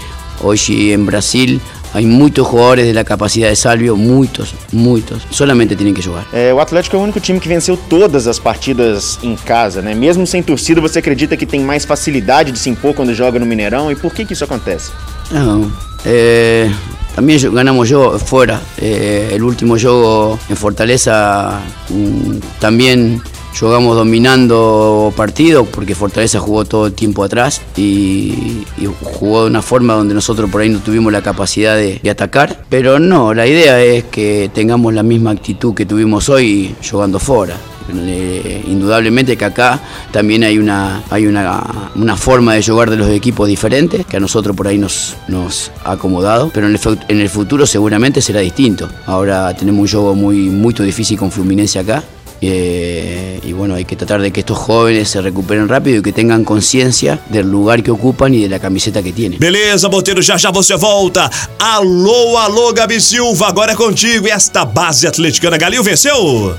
hoy 0.42 0.92
en 0.92 1.06
Brasil 1.06 1.60
hay 1.94 2.04
muitos 2.04 2.46
jogadores 2.46 2.86
de 2.86 2.92
la 2.92 3.04
capacidade 3.04 3.50
de 3.50 3.56
Salvio, 3.56 3.96
muitos, 3.96 4.54
muitos. 4.72 5.22
Solamente 5.30 5.74
têm 5.76 5.94
que 5.94 6.02
jogar. 6.02 6.26
É, 6.32 6.52
o 6.52 6.60
Atlético 6.60 6.96
é 6.96 6.98
o 6.98 7.02
único 7.02 7.20
time 7.20 7.40
que 7.40 7.48
venceu 7.48 7.76
todas 7.76 8.26
as 8.26 8.38
partidas 8.38 9.18
em 9.22 9.34
casa, 9.34 9.80
né? 9.80 9.94
Mesmo 9.94 10.26
sem 10.26 10.42
torcida, 10.42 10.80
você 10.80 10.98
acredita 10.98 11.36
que 11.36 11.46
tem 11.46 11.60
mais 11.60 11.84
facilidade 11.84 12.52
de 12.52 12.58
se 12.58 12.68
impor 12.68 12.94
quando 12.94 13.14
joga 13.14 13.38
no 13.38 13.46
Mineirão? 13.46 13.90
E 13.90 13.94
por 13.94 14.12
que 14.12 14.24
que 14.24 14.34
isso 14.34 14.44
acontece? 14.44 14.92
Não, 15.30 15.72
é, 16.04 16.70
também 17.16 17.38
ganamos 17.38 17.88
yo 17.88 18.18
fora. 18.18 18.60
É, 18.80 19.36
o 19.40 19.44
último 19.44 19.78
jogo 19.78 20.38
em 20.50 20.54
Fortaleza 20.54 21.60
um, 21.90 22.38
também 22.60 23.20
jugamos 23.54 23.96
dominando 23.96 25.12
partidos 25.16 25.66
porque 25.72 25.94
Fortaleza 25.94 26.38
jugó 26.38 26.66
todo 26.66 26.88
el 26.88 26.92
tiempo 26.92 27.22
atrás 27.22 27.62
y, 27.74 28.64
jugó 29.02 29.44
de 29.44 29.50
una 29.50 29.62
forma 29.62 29.94
donde 29.94 30.12
nosotros 30.12 30.50
por 30.50 30.60
ahí 30.60 30.68
no 30.68 30.80
tuvimos 30.80 31.10
la 31.10 31.22
capacidad 31.22 31.74
de, 31.74 32.10
atacar. 32.10 32.64
Pero 32.68 32.98
no, 32.98 33.32
la 33.32 33.46
idea 33.46 33.82
es 33.82 34.04
que 34.04 34.50
tengamos 34.52 34.92
la 34.92 35.02
misma 35.02 35.30
actitud 35.30 35.74
que 35.74 35.86
tuvimos 35.86 36.28
hoy 36.28 36.74
jugando 36.88 37.18
fuera. 37.18 37.56
Eh, 37.94 38.64
indudablemente 38.66 39.36
que 39.36 39.44
acá 39.44 39.80
también 40.10 40.42
hay 40.44 40.58
una, 40.58 41.02
hay 41.10 41.26
una, 41.26 41.90
una, 41.94 42.16
forma 42.16 42.54
de 42.54 42.62
jugar 42.62 42.90
de 42.90 42.96
los 42.96 43.08
equipos 43.10 43.48
diferentes 43.48 44.04
que 44.06 44.16
a 44.16 44.20
nosotros 44.20 44.56
por 44.56 44.66
ahí 44.66 44.78
nos, 44.78 45.16
nos 45.28 45.70
ha 45.84 45.92
acomodado, 45.92 46.50
pero 46.52 46.66
en 46.66 47.20
el, 47.20 47.28
futuro 47.28 47.66
seguramente 47.66 48.20
será 48.20 48.40
distinto. 48.40 48.88
Ahora 49.06 49.54
tenemos 49.54 49.80
un 49.80 50.00
juego 50.00 50.14
muy, 50.14 50.48
muy 50.48 50.74
difícil 50.74 51.18
con 51.18 51.30
Fluminense 51.30 51.78
acá 51.78 52.02
Eh, 52.40 53.40
y 53.42 53.52
bueno, 53.52 53.74
hay 53.74 53.84
que 53.84 53.96
tratar 53.96 54.20
de 54.20 54.30
que 54.30 54.40
estos 54.40 54.58
jóvenes 54.58 55.08
se 55.08 55.22
recuperen 55.22 55.68
rápido 55.68 55.98
y 55.98 56.02
que 56.02 56.12
tengan 56.12 56.44
conciencia 56.44 57.18
del 57.30 57.50
lugar 57.50 57.82
que 57.82 57.90
ocupan 57.90 58.34
y 58.34 58.42
de 58.42 58.48
la 58.48 58.58
camiseta 58.58 59.02
que 59.02 59.12
tienen. 59.12 59.38
Beleza, 59.38 59.88
Boteiro, 59.88 60.20
já 60.22 60.36
já 60.36 60.50
você 60.50 60.76
volta. 60.76 61.30
Alô, 61.58 62.36
alô, 62.38 62.72
Gabi 62.72 63.00
Silva, 63.00 63.48
agora 63.48 63.72
é 63.72 63.74
contigo. 63.74 64.26
E 64.26 64.30
esta 64.30 64.64
base 64.64 65.06
atleticana 65.06 65.56
Galinho 65.56 65.82
venceu? 65.82 66.54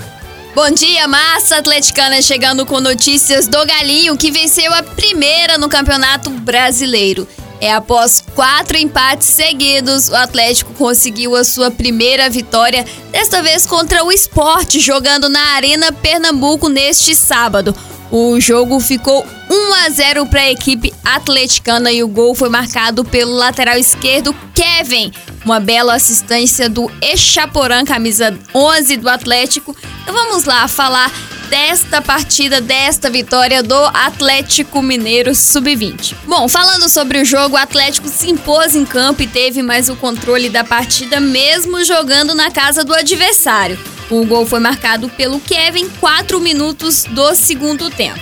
Bom 0.58 0.72
dia, 0.72 1.08
massa 1.08 1.58
atleticana, 1.58 2.20
chegando 2.20 2.66
com 2.66 2.80
notícias 2.80 3.48
do 3.48 3.64
Galinho, 3.64 4.18
que 4.18 4.32
venceu 4.32 4.74
a 4.74 4.82
primeira 4.82 5.56
no 5.56 5.70
Campeonato 5.70 6.32
Brasileiro. 6.32 7.28
É 7.62 7.72
após 7.72 8.24
quatro 8.34 8.76
empates 8.76 9.28
seguidos, 9.28 10.10
o 10.10 10.16
Atlético 10.16 10.74
conseguiu 10.74 11.36
a 11.36 11.44
sua 11.44 11.70
primeira 11.70 12.28
vitória, 12.28 12.84
desta 13.12 13.44
vez 13.44 13.68
contra 13.68 14.04
o 14.04 14.12
Esporte, 14.12 14.80
jogando 14.80 15.30
na 15.30 15.42
Arena 15.50 15.92
Pernambuco 15.92 16.70
neste 16.70 17.16
sábado. 17.16 17.76
O 18.10 18.40
jogo 18.40 18.80
ficou 18.80 19.24
1 19.52 19.74
a 19.86 19.90
0 19.92 20.26
para 20.26 20.42
a 20.42 20.50
equipe 20.50 20.92
atleticana 21.06 21.92
e 21.92 22.04
o 22.04 22.08
gol 22.08 22.34
foi 22.34 22.50
marcado 22.50 23.06
pelo 23.06 23.36
lateral 23.36 23.78
esquerdo 23.78 24.36
Kevin. 24.56 25.12
Uma 25.48 25.62
bela 25.62 25.96
assistência 25.96 26.70
do 26.70 26.92
Echaporã, 27.01 27.86
camisa 27.86 28.38
11 28.54 28.98
do 28.98 29.08
Atlético. 29.08 29.74
Então 30.04 30.13
vamos 30.13 30.44
lá 30.44 30.68
falar 30.68 31.10
desta 31.50 32.01
partida, 32.01 32.60
desta 32.60 33.10
vitória 33.10 33.63
do 33.63 33.74
Atlético 33.94 34.82
Mineiro 34.82 35.34
Sub-20. 35.34 36.16
Bom, 36.25 36.50
falando 36.50 36.89
sobre 36.89 37.22
o 37.22 37.24
jogo, 37.24 37.56
o 37.56 37.58
Atlético 37.58 38.10
se 38.10 38.30
impôs 38.30 38.75
em 38.75 38.84
campo 38.84 39.22
e 39.22 39.27
teve 39.27 39.62
mais 39.63 39.88
o 39.88 39.96
controle 39.96 40.50
da 40.50 40.66
partida, 40.66 41.22
mesmo 41.22 41.82
jogando 41.86 42.36
na 42.36 42.51
casa 42.51 42.84
do 42.84 42.94
adversário. 42.94 43.80
O 44.10 44.25
gol 44.25 44.46
foi 44.46 44.60
marcado 44.60 45.08
pelo 45.08 45.39
Kevin, 45.39 45.88
4 46.01 46.42
minutos 46.42 47.06
do 47.06 47.34
segundo 47.36 47.89
tempo. 47.89 48.20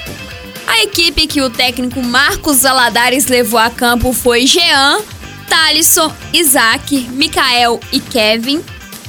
A 0.68 0.84
equipe 0.84 1.26
que 1.26 1.42
o 1.42 1.50
técnico 1.50 2.04
Marcos 2.04 2.66
Aladares 2.66 3.26
levou 3.26 3.60
a 3.60 3.72
campo 3.72 4.14
foi 4.14 4.46
Jean, 4.46 5.00
Thalisson, 5.48 6.14
Isaac, 6.34 7.08
Mikael 7.12 7.80
e 7.92 8.00
Kevin, 8.00 8.64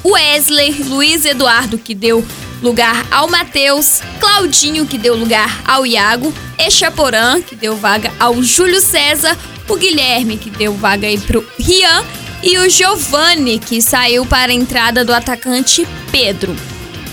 Wesley, 0.05 0.73
Luiz 0.85 1.25
Eduardo, 1.25 1.79
que 1.79 1.95
deu 1.95 2.25
lugar 2.63 3.07
ao 3.11 3.29
Matheus, 3.29 4.01
Claudinho, 4.21 4.87
que 4.87 4.99
deu 4.99 5.15
lugar 5.17 5.63
ao 5.67 5.85
Iago, 5.85 6.33
Echaporã, 6.59 7.41
que 7.41 7.55
deu 7.55 7.77
vaga 7.77 8.13
ao 8.19 8.43
Júlio 8.43 8.81
César, 8.81 9.37
o 9.69 9.77
Guilherme, 9.77 10.37
que 10.37 10.51
deu 10.51 10.75
vaga 10.75 11.07
aí 11.07 11.19
pro 11.19 11.47
Rian, 11.59 12.05
e 12.43 12.59
o 12.59 12.69
Giovanni, 12.69 13.59
que 13.59 13.83
saiu 13.83 14.25
para 14.25 14.53
a 14.53 14.55
entrada 14.55 15.05
do 15.05 15.13
atacante 15.13 15.87
Pedro. 16.11 16.57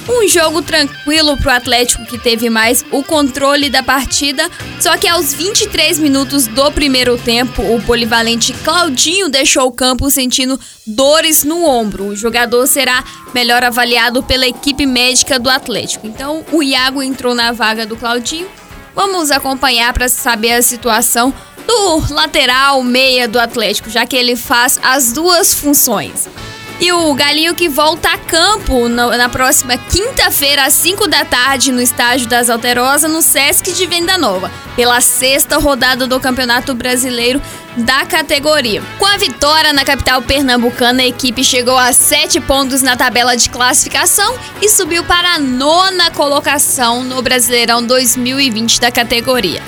Um 0.07 0.27
jogo 0.27 0.62
tranquilo 0.62 1.38
pro 1.38 1.50
Atlético 1.50 2.05
que 2.05 2.17
teve 2.17 2.50
mais 2.50 2.83
o 2.91 3.01
controle 3.01 3.69
da 3.69 3.81
partida, 3.81 4.50
só 4.79 4.98
que 4.98 5.07
aos 5.07 5.33
23 5.33 5.98
minutos 5.98 6.45
do 6.45 6.69
primeiro 6.74 7.17
tempo, 7.17 7.62
o 7.62 7.81
polivalente 7.81 8.51
Claudinho 8.65 9.29
deixou 9.29 9.65
o 9.67 9.72
campo 9.72 10.12
sentindo 10.12 10.60
dores 10.86 11.45
no 11.45 11.63
ombro. 11.63 12.07
O 12.07 12.15
jogador 12.17 12.67
será 12.67 13.01
melhor 13.33 13.63
avaliado 13.63 14.22
pela 14.22 14.45
equipe 14.45 14.86
médica 14.86 15.39
do 15.39 15.50
Atlético. 15.50 16.05
Então, 16.05 16.43
o 16.51 16.62
Iago 16.62 17.01
entrou 17.01 17.33
na 17.33 17.53
vaga 17.53 17.86
do 17.86 17.95
Claudinho. 17.95 18.48
Vamos 18.93 19.31
acompanhar 19.31 19.93
para 19.93 20.10
saber 20.10 20.51
a 20.51 20.62
situação 20.62 21.33
do 21.65 22.13
lateral 22.13 22.83
meia 22.83 23.25
do 23.25 23.39
Atlético, 23.39 23.89
já 23.89 24.05
que 24.05 24.17
ele 24.17 24.36
faz 24.36 24.77
as 24.83 25.13
duas 25.13 25.53
funções. 25.53 26.27
E 26.80 26.92
o 26.92 27.13
Galinho 27.13 27.56
que 27.56 27.70
volta 27.70 28.10
a 28.10 28.18
campo 28.18 28.89
na, 28.89 29.30
próxima 29.30 29.77
quinta-feira, 29.77 30.65
às 30.65 30.74
5 30.74 31.08
da 31.08 31.24
tarde, 31.24 31.72
no 31.72 31.82
estádio 31.82 32.27
das 32.27 32.50
Alterosas, 32.50 33.10
no 33.10 33.22
Sesc 33.22 33.72
de 33.74 33.86
Venda 33.86 34.18
Nova, 34.18 34.51
pela 34.75 35.00
sexta 35.00 35.58
rodada 35.58 36.08
do 36.08 36.20
Campeonato 36.20 36.74
Brasileiro 36.74 37.42
da 37.77 38.06
categoria. 38.06 38.84
Com 39.00 39.06
a 39.06 39.18
vitória 39.18 39.72
na 39.72 39.86
capital 39.86 40.22
pernambucana, 40.22 41.03
a 41.03 41.08
equipe 41.08 41.44
chegou 41.44 41.77
a 41.77 41.94
sete 41.94 42.39
pontos 42.42 42.82
na 42.82 42.98
tabela 42.98 43.36
de 43.38 43.50
classificação 43.50 44.36
e 44.62 44.68
subiu 44.68 45.03
para 45.03 45.36
a 45.36 45.39
nona 45.39 46.12
colocação 46.12 47.03
no 47.03 47.22
Brasileirão 47.22 47.86
2020 47.86 48.82
da 48.82 48.92
categoria. 48.92 49.62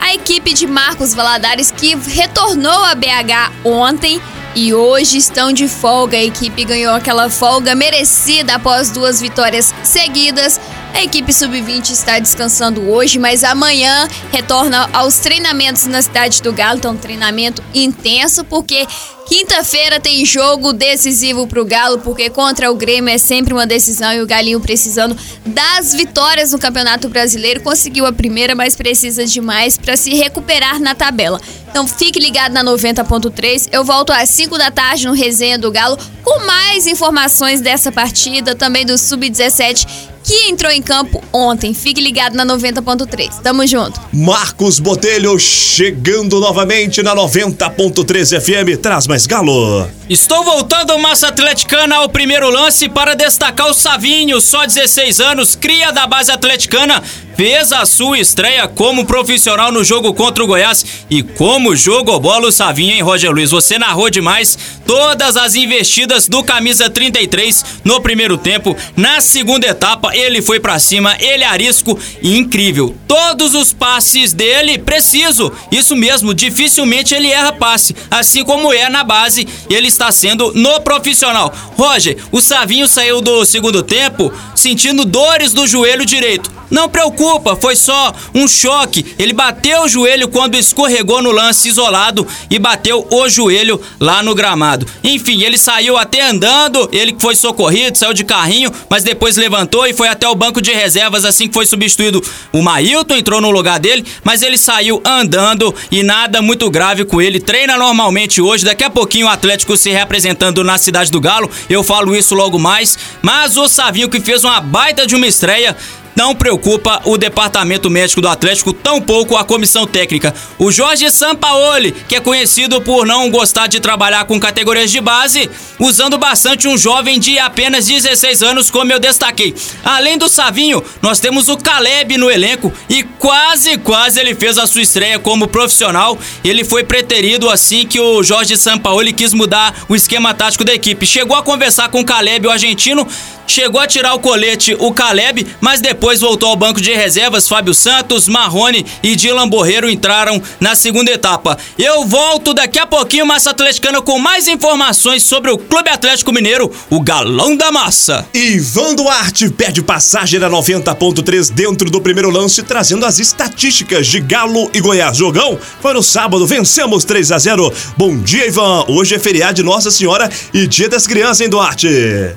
A 0.00 0.14
equipe 0.14 0.52
de 0.52 0.66
Marcos 0.66 1.14
Valadares, 1.14 1.70
que 1.70 1.94
retornou 1.94 2.84
a 2.84 2.94
BH 2.94 3.52
ontem, 3.64 4.20
e 4.54 4.74
hoje 4.74 5.18
estão 5.18 5.52
de 5.52 5.68
folga. 5.68 6.16
A 6.16 6.22
equipe 6.22 6.64
ganhou 6.64 6.94
aquela 6.94 7.30
folga 7.30 7.74
merecida 7.74 8.54
após 8.54 8.90
duas 8.90 9.20
vitórias 9.20 9.74
seguidas. 9.82 10.60
A 10.94 11.02
equipe 11.02 11.32
sub-20 11.32 11.90
está 11.90 12.18
descansando 12.18 12.90
hoje, 12.90 13.18
mas 13.18 13.42
amanhã 13.42 14.06
retorna 14.30 14.88
aos 14.92 15.16
treinamentos 15.16 15.86
na 15.86 16.02
cidade 16.02 16.42
do 16.42 16.52
Galo. 16.52 16.78
Então, 16.78 16.96
treinamento 16.96 17.62
intenso, 17.74 18.44
porque 18.44 18.86
quinta-feira 19.26 19.98
tem 19.98 20.24
jogo 20.26 20.72
decisivo 20.72 21.46
para 21.46 21.60
o 21.62 21.64
Galo, 21.64 21.98
porque 21.98 22.28
contra 22.28 22.70
o 22.70 22.74
Grêmio 22.74 23.12
é 23.12 23.16
sempre 23.16 23.54
uma 23.54 23.66
decisão 23.66 24.12
e 24.12 24.20
o 24.20 24.26
Galinho 24.26 24.60
precisando 24.60 25.16
das 25.46 25.94
vitórias 25.94 26.52
no 26.52 26.58
Campeonato 26.58 27.08
Brasileiro. 27.08 27.62
Conseguiu 27.62 28.04
a 28.04 28.12
primeira, 28.12 28.54
mas 28.54 28.76
precisa 28.76 29.24
de 29.24 29.40
mais 29.40 29.78
para 29.78 29.96
se 29.96 30.14
recuperar 30.14 30.78
na 30.78 30.94
tabela. 30.94 31.40
Então 31.70 31.88
fique 31.88 32.20
ligado 32.20 32.52
na 32.52 32.62
90.3. 32.62 33.70
Eu 33.72 33.82
volto 33.82 34.12
às 34.12 34.28
5 34.28 34.58
da 34.58 34.70
tarde 34.70 35.06
no 35.06 35.14
Resenha 35.14 35.58
do 35.58 35.70
Galo 35.70 35.98
com 36.22 36.44
mais 36.44 36.86
informações 36.86 37.62
dessa 37.62 37.90
partida, 37.90 38.54
também 38.54 38.84
do 38.84 38.98
Sub-17 38.98 40.11
que 40.22 40.48
entrou 40.48 40.70
em 40.70 40.82
campo 40.82 41.22
ontem. 41.32 41.74
Fique 41.74 42.00
ligado 42.00 42.34
na 42.34 42.44
90.3. 42.46 43.40
Tamo 43.42 43.66
junto. 43.66 44.00
Marcos 44.12 44.78
Botelho 44.78 45.38
chegando 45.38 46.40
novamente 46.40 47.02
na 47.02 47.14
90.3 47.14 48.40
FM. 48.40 48.80
Traz 48.80 49.06
mais 49.06 49.26
galo. 49.26 49.88
Estou 50.08 50.44
voltando 50.44 50.98
Massa 50.98 51.28
Atleticana 51.28 51.96
ao 51.96 52.08
primeiro 52.08 52.50
lance 52.50 52.88
para 52.88 53.14
destacar 53.14 53.68
o 53.68 53.74
Savinho, 53.74 54.40
só 54.40 54.66
16 54.66 55.20
anos, 55.20 55.54
cria 55.54 55.90
da 55.90 56.06
base 56.06 56.30
atleticana, 56.30 57.02
fez 57.36 57.72
a 57.72 57.84
sua 57.84 58.18
estreia 58.18 58.68
como 58.68 59.04
profissional 59.04 59.72
no 59.72 59.84
jogo 59.84 60.12
contra 60.14 60.42
o 60.42 60.46
Goiás. 60.46 60.84
E 61.10 61.22
como 61.22 61.74
jogou 61.76 62.20
bola 62.20 62.48
o 62.48 62.52
Savinho, 62.52 62.92
hein, 62.92 63.02
Roger 63.02 63.30
Luiz? 63.30 63.50
Você 63.50 63.78
narrou 63.78 64.10
demais 64.10 64.58
todas 64.86 65.36
as 65.36 65.54
investidas 65.54 66.28
do 66.28 66.42
camisa 66.42 66.90
33 66.90 67.64
no 67.84 68.00
primeiro 68.00 68.36
tempo. 68.36 68.76
Na 68.96 69.20
segunda 69.20 69.66
etapa, 69.66 70.14
ele 70.14 70.42
foi 70.42 70.60
para 70.60 70.78
cima, 70.78 71.16
ele 71.18 71.44
arisco 71.44 71.98
e 72.22 72.36
incrível. 72.36 72.94
Todos 73.06 73.54
os 73.54 73.72
passes 73.72 74.32
dele 74.32 74.78
preciso. 74.78 75.52
Isso 75.70 75.96
mesmo, 75.96 76.34
dificilmente 76.34 77.14
ele 77.14 77.30
erra 77.30 77.52
passe. 77.52 77.94
Assim 78.10 78.44
como 78.44 78.72
é 78.72 78.88
na 78.88 79.04
base, 79.04 79.46
ele 79.70 79.88
está 79.88 80.10
sendo 80.10 80.52
no 80.54 80.80
profissional. 80.80 81.52
Roger, 81.76 82.16
o 82.30 82.40
Savinho 82.40 82.88
saiu 82.88 83.20
do 83.20 83.44
segundo 83.44 83.82
tempo 83.82 84.32
sentindo 84.54 85.04
dores 85.04 85.52
do 85.52 85.66
joelho 85.66 86.04
direito. 86.04 86.50
Não 86.70 86.88
preocupa, 87.22 87.54
foi 87.54 87.76
só 87.76 88.12
um 88.34 88.48
choque. 88.48 89.14
Ele 89.18 89.32
bateu 89.32 89.82
o 89.82 89.88
joelho 89.88 90.28
quando 90.28 90.56
escorregou 90.56 91.22
no 91.22 91.30
lance 91.30 91.68
isolado 91.68 92.26
e 92.50 92.58
bateu 92.58 93.06
o 93.10 93.28
joelho 93.28 93.80
lá 94.00 94.22
no 94.22 94.34
gramado. 94.34 94.86
Enfim, 95.04 95.42
ele 95.42 95.56
saiu 95.56 95.96
até 95.96 96.22
andando, 96.22 96.88
ele 96.92 97.14
foi 97.18 97.36
socorrido, 97.36 97.96
saiu 97.96 98.12
de 98.12 98.24
carrinho, 98.24 98.72
mas 98.90 99.04
depois 99.04 99.36
levantou 99.36 99.86
e 99.86 99.94
foi 99.94 100.08
até 100.08 100.28
o 100.28 100.34
banco 100.34 100.60
de 100.60 100.72
reservas 100.72 101.24
assim 101.24 101.46
que 101.46 101.54
foi 101.54 101.64
substituído. 101.64 102.22
O 102.52 102.60
Mailton 102.60 103.14
entrou 103.14 103.40
no 103.40 103.50
lugar 103.50 103.78
dele, 103.78 104.04
mas 104.24 104.42
ele 104.42 104.58
saiu 104.58 105.00
andando 105.04 105.72
e 105.90 106.02
nada 106.02 106.42
muito 106.42 106.68
grave 106.70 107.04
com 107.04 107.22
ele. 107.22 107.38
Treina 107.38 107.76
normalmente 107.76 108.40
hoje, 108.40 108.64
daqui 108.64 108.82
a 108.82 108.90
pouquinho 108.90 109.26
o 109.26 109.30
Atlético 109.30 109.76
se 109.76 109.90
representando 109.90 110.64
na 110.64 110.76
cidade 110.76 111.10
do 111.10 111.20
Galo. 111.20 111.50
Eu 111.70 111.84
falo 111.84 112.16
isso 112.16 112.34
logo 112.34 112.58
mais, 112.58 112.98
mas 113.20 113.56
o 113.56 113.68
Savinho 113.68 114.08
que 114.08 114.20
fez 114.20 114.42
uma 114.42 114.60
baita 114.60 115.06
de 115.06 115.14
uma 115.14 115.26
estreia 115.26 115.76
não 116.14 116.34
preocupa 116.34 117.00
o 117.04 117.16
departamento 117.16 117.90
médico 117.90 118.20
do 118.20 118.28
Atlético, 118.28 118.72
tampouco 118.72 119.36
a 119.36 119.44
comissão 119.44 119.86
técnica. 119.86 120.34
O 120.58 120.70
Jorge 120.70 121.10
Sampaoli, 121.10 121.92
que 121.92 122.16
é 122.16 122.20
conhecido 122.20 122.80
por 122.80 123.06
não 123.06 123.30
gostar 123.30 123.66
de 123.66 123.80
trabalhar 123.80 124.24
com 124.24 124.38
categorias 124.38 124.90
de 124.90 125.00
base, 125.00 125.50
usando 125.78 126.18
bastante 126.18 126.68
um 126.68 126.76
jovem 126.76 127.18
de 127.18 127.38
apenas 127.38 127.86
16 127.86 128.42
anos, 128.42 128.70
como 128.70 128.92
eu 128.92 128.98
destaquei. 128.98 129.54
Além 129.84 130.18
do 130.18 130.28
Savinho, 130.28 130.82
nós 131.00 131.20
temos 131.20 131.48
o 131.48 131.56
Caleb 131.56 132.16
no 132.16 132.30
elenco 132.30 132.72
e 132.88 133.02
quase, 133.02 133.78
quase 133.78 134.20
ele 134.20 134.34
fez 134.34 134.58
a 134.58 134.66
sua 134.66 134.82
estreia 134.82 135.18
como 135.18 135.48
profissional. 135.48 136.18
Ele 136.44 136.64
foi 136.64 136.84
preterido 136.84 137.48
assim 137.48 137.86
que 137.86 138.00
o 138.00 138.22
Jorge 138.22 138.56
Sampaoli 138.56 139.12
quis 139.12 139.32
mudar 139.32 139.74
o 139.88 139.96
esquema 139.96 140.34
tático 140.34 140.64
da 140.64 140.74
equipe. 140.74 141.06
Chegou 141.06 141.36
a 141.36 141.42
conversar 141.42 141.88
com 141.88 142.00
o 142.00 142.04
Caleb, 142.04 142.46
o 142.46 142.50
argentino, 142.50 143.06
chegou 143.52 143.82
a 143.82 143.86
tirar 143.86 144.14
o 144.14 144.18
colete 144.18 144.74
o 144.78 144.94
Caleb, 144.94 145.46
mas 145.60 145.82
depois 145.82 146.20
voltou 146.20 146.48
ao 146.48 146.56
banco 146.56 146.80
de 146.80 146.90
reservas. 146.94 147.46
Fábio 147.46 147.74
Santos, 147.74 148.26
Marrone 148.26 148.86
e 149.02 149.14
Dylan 149.14 149.46
Borreiro 149.46 149.90
entraram 149.90 150.42
na 150.58 150.74
segunda 150.74 151.10
etapa. 151.10 151.58
Eu 151.78 152.06
volto 152.06 152.54
daqui 152.54 152.78
a 152.78 152.86
pouquinho, 152.86 153.26
Massa 153.26 153.50
Atleticana, 153.50 154.00
com 154.00 154.18
mais 154.18 154.48
informações 154.48 155.22
sobre 155.22 155.50
o 155.50 155.58
Clube 155.58 155.90
Atlético 155.90 156.32
Mineiro, 156.32 156.72
o 156.88 156.98
Galão 156.98 157.54
da 157.54 157.70
Massa. 157.70 158.26
Ivan 158.32 158.94
Duarte 158.94 159.50
perde 159.50 159.82
passagem 159.82 160.40
na 160.40 160.48
90.3 160.48 161.50
dentro 161.52 161.90
do 161.90 162.00
primeiro 162.00 162.30
lance, 162.30 162.62
trazendo 162.62 163.04
as 163.04 163.18
estatísticas 163.18 164.06
de 164.06 164.18
Galo 164.20 164.70
e 164.72 164.80
Goiás. 164.80 165.18
Jogão 165.18 165.58
foi 165.82 165.92
no 165.92 166.02
sábado, 166.02 166.46
vencemos 166.46 167.04
3 167.04 167.30
a 167.32 167.38
0 167.38 167.70
Bom 167.98 168.16
dia, 168.16 168.46
Ivan. 168.46 168.86
Hoje 168.88 169.14
é 169.14 169.18
feriado 169.18 169.54
de 169.54 169.62
Nossa 169.62 169.90
Senhora 169.90 170.30
e 170.54 170.66
Dia 170.66 170.88
das 170.88 171.06
Crianças, 171.06 171.42
hein, 171.42 171.50
Duarte? 171.50 171.88